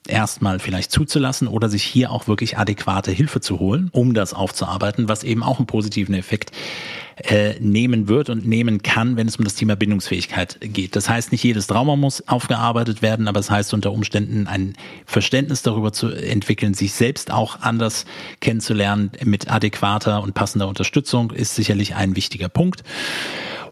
erstmal 0.09 0.59
vielleicht 0.59 0.90
zuzulassen 0.90 1.46
oder 1.46 1.68
sich 1.68 1.85
hier 1.85 2.11
auch 2.11 2.26
wirklich 2.26 2.57
adäquate 2.59 3.11
Hilfe 3.11 3.40
zu 3.40 3.59
holen, 3.59 3.90
um 3.92 4.14
das 4.14 4.33
aufzuarbeiten, 4.33 5.09
was 5.09 5.24
eben 5.24 5.42
auch 5.42 5.59
einen 5.59 5.66
positiven 5.66 6.14
Effekt 6.14 6.50
äh, 7.24 7.59
nehmen 7.61 8.09
wird 8.09 8.30
und 8.30 8.46
nehmen 8.46 8.83
kann, 8.83 9.16
wenn 9.16 9.28
es 9.28 9.37
um 9.37 9.44
das 9.44 9.54
Thema 9.54 9.76
Bindungsfähigkeit 9.76 10.59
geht. 10.61 10.96
Das 10.96 11.09
heißt, 11.09 11.33
nicht 11.33 11.44
jedes 11.44 11.66
Trauma 11.66 11.96
muss 11.96 12.26
aufgearbeitet 12.28 13.02
werden, 13.02 13.28
aber 13.28 13.40
es 13.40 13.46
das 13.46 13.56
heißt 13.56 13.74
unter 13.74 13.92
Umständen 13.92 14.46
ein 14.46 14.74
Verständnis 15.06 15.62
darüber 15.62 15.92
zu 15.92 16.09
entwickeln, 16.09 16.74
sich 16.74 16.92
selbst 16.92 17.30
auch 17.30 17.61
anders 17.61 18.06
kennenzulernen 18.40 19.11
mit 19.24 19.50
adäquater 19.50 20.22
und 20.22 20.35
passender 20.35 20.68
Unterstützung 20.68 21.30
ist 21.30 21.54
sicherlich 21.54 21.94
ein 21.94 22.16
wichtiger 22.16 22.48
Punkt. 22.48 22.85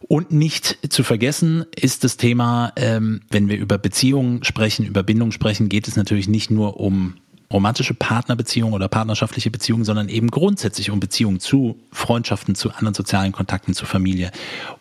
Und 0.08 0.32
nicht 0.32 0.78
zu 0.88 1.04
vergessen 1.04 1.66
ist 1.74 2.02
das 2.02 2.16
Thema, 2.16 2.72
ähm, 2.76 3.20
wenn 3.30 3.48
wir 3.48 3.58
über 3.58 3.78
Beziehungen 3.78 4.42
sprechen, 4.42 4.86
über 4.86 5.02
Bindung 5.02 5.32
sprechen, 5.32 5.68
geht 5.68 5.86
es 5.86 5.96
natürlich 5.96 6.28
nicht 6.28 6.50
nur 6.50 6.80
um 6.80 7.14
romantische 7.52 7.94
Partnerbeziehungen 7.94 8.74
oder 8.74 8.88
partnerschaftliche 8.88 9.50
Beziehungen, 9.50 9.84
sondern 9.84 10.08
eben 10.08 10.30
grundsätzlich 10.30 10.90
um 10.90 11.00
Beziehungen 11.00 11.40
zu 11.40 11.78
Freundschaften, 11.90 12.54
zu 12.54 12.70
anderen 12.70 12.94
sozialen 12.94 13.32
Kontakten, 13.32 13.74
zur 13.74 13.88
Familie. 13.88 14.30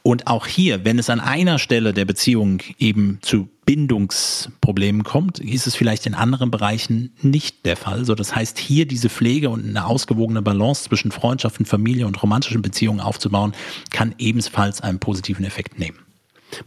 Und 0.04 0.28
auch 0.28 0.48
hier, 0.48 0.84
wenn 0.84 1.00
es 1.00 1.10
an 1.10 1.20
einer 1.20 1.60
Stelle 1.60 1.94
der 1.94 2.06
Beziehung 2.06 2.62
eben 2.78 3.20
zu 3.22 3.48
Bindungsproblemen 3.66 5.04
kommt, 5.04 5.40
ist 5.40 5.68
es 5.68 5.76
vielleicht 5.76 6.06
in 6.06 6.14
anderen 6.14 6.52
Bereichen 6.52 7.12
nicht 7.22 7.66
der 7.66 7.76
Fall. 7.76 8.06
So, 8.06 8.16
das 8.16 8.34
heißt, 8.34 8.58
hier 8.58 8.86
diese 8.86 9.10
Pflege 9.10 9.50
und 9.50 9.66
eine 9.66 9.86
ausgewogene 9.86 10.42
Balance 10.42 10.84
zwischen 10.84 11.12
Freundschaften, 11.12 11.66
Familie 11.66 12.08
und 12.08 12.22
romantischen 12.22 12.62
Beziehungen 12.62 13.02
aufzubauen, 13.02 13.54
kann 13.92 14.16
ebenfalls 14.18 14.80
einen 14.80 15.00
positiven 15.00 15.46
Effekt 15.46 15.80
nehmen. 15.80 16.07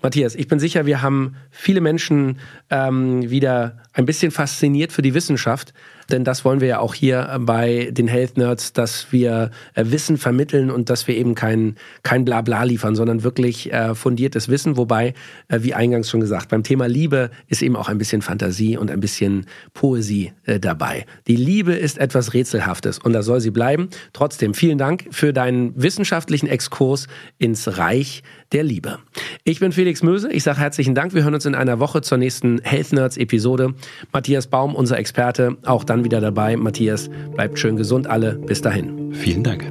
Matthias, 0.02 0.34
ich 0.34 0.48
bin 0.48 0.60
sicher, 0.60 0.86
wir 0.86 1.02
haben 1.02 1.36
viele 1.50 1.80
Menschen 1.80 2.38
ähm, 2.70 3.28
wieder 3.30 3.78
ein 3.92 4.06
bisschen 4.06 4.30
fasziniert 4.30 4.92
für 4.92 5.02
die 5.02 5.14
Wissenschaft. 5.14 5.72
Denn 6.12 6.24
das 6.24 6.44
wollen 6.44 6.60
wir 6.60 6.68
ja 6.68 6.78
auch 6.80 6.94
hier 6.94 7.38
bei 7.40 7.90
den 7.92 8.08
Health 8.08 8.36
Nerds, 8.36 8.72
dass 8.72 9.12
wir 9.12 9.50
äh, 9.74 9.84
Wissen 9.86 10.16
vermitteln 10.16 10.70
und 10.70 10.90
dass 10.90 11.08
wir 11.08 11.16
eben 11.16 11.34
kein, 11.34 11.76
kein 12.02 12.24
Blabla 12.24 12.64
liefern, 12.64 12.94
sondern 12.94 13.22
wirklich 13.22 13.72
äh, 13.72 13.94
fundiertes 13.94 14.48
Wissen. 14.48 14.76
Wobei, 14.76 15.14
äh, 15.48 15.60
wie 15.62 15.74
eingangs 15.74 16.10
schon 16.10 16.20
gesagt, 16.20 16.48
beim 16.48 16.62
Thema 16.62 16.86
Liebe 16.86 17.30
ist 17.48 17.62
eben 17.62 17.76
auch 17.76 17.88
ein 17.88 17.98
bisschen 17.98 18.22
Fantasie 18.22 18.76
und 18.76 18.90
ein 18.90 19.00
bisschen 19.00 19.46
Poesie 19.74 20.32
dabei. 20.60 21.06
Die 21.26 21.36
Liebe 21.36 21.74
ist 21.74 21.98
etwas 21.98 22.34
Rätselhaftes 22.34 22.98
und 22.98 23.12
da 23.12 23.22
soll 23.22 23.40
sie 23.40 23.50
bleiben. 23.50 23.88
Trotzdem 24.12 24.54
vielen 24.54 24.78
Dank 24.78 25.06
für 25.10 25.32
deinen 25.32 25.80
wissenschaftlichen 25.80 26.46
Exkurs 26.46 27.06
ins 27.38 27.78
Reich 27.78 28.22
der 28.52 28.64
Liebe. 28.64 28.98
Ich 29.44 29.60
bin 29.60 29.72
Felix 29.72 30.02
Möse. 30.02 30.30
Ich 30.32 30.42
sage 30.42 30.58
herzlichen 30.58 30.94
Dank. 30.94 31.14
Wir 31.14 31.22
hören 31.22 31.34
uns 31.34 31.46
in 31.46 31.54
einer 31.54 31.78
Woche 31.78 32.02
zur 32.02 32.18
nächsten 32.18 32.60
Health 32.62 32.92
Nerds 32.92 33.16
Episode. 33.16 33.74
Matthias 34.12 34.48
Baum, 34.48 34.74
unser 34.74 34.98
Experte, 34.98 35.56
auch 35.64 35.84
dann 36.00 36.04
wieder 36.04 36.20
dabei. 36.20 36.56
Matthias, 36.56 37.10
bleibt 37.34 37.58
schön 37.58 37.76
gesund 37.76 38.08
alle. 38.08 38.34
Bis 38.34 38.62
dahin. 38.62 39.12
Vielen 39.12 39.42
Dank. 39.42 39.70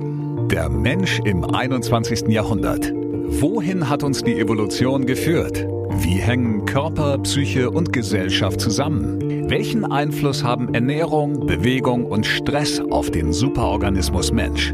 Der 0.49 0.69
Mensch 0.69 1.19
im 1.25 1.43
21. 1.43 2.27
Jahrhundert. 2.27 2.91
Wohin 3.41 3.89
hat 3.89 4.03
uns 4.03 4.23
die 4.23 4.39
Evolution 4.39 5.05
geführt? 5.05 5.65
Wie 6.01 6.19
hängen 6.19 6.65
Körper, 6.65 7.17
Psyche 7.19 7.69
und 7.69 7.93
Gesellschaft 7.93 8.61
zusammen? 8.61 9.49
Welchen 9.49 9.91
Einfluss 9.91 10.43
haben 10.43 10.73
Ernährung, 10.73 11.47
Bewegung 11.47 12.05
und 12.05 12.25
Stress 12.25 12.79
auf 12.91 13.09
den 13.09 13.33
Superorganismus 13.33 14.31
Mensch? 14.31 14.73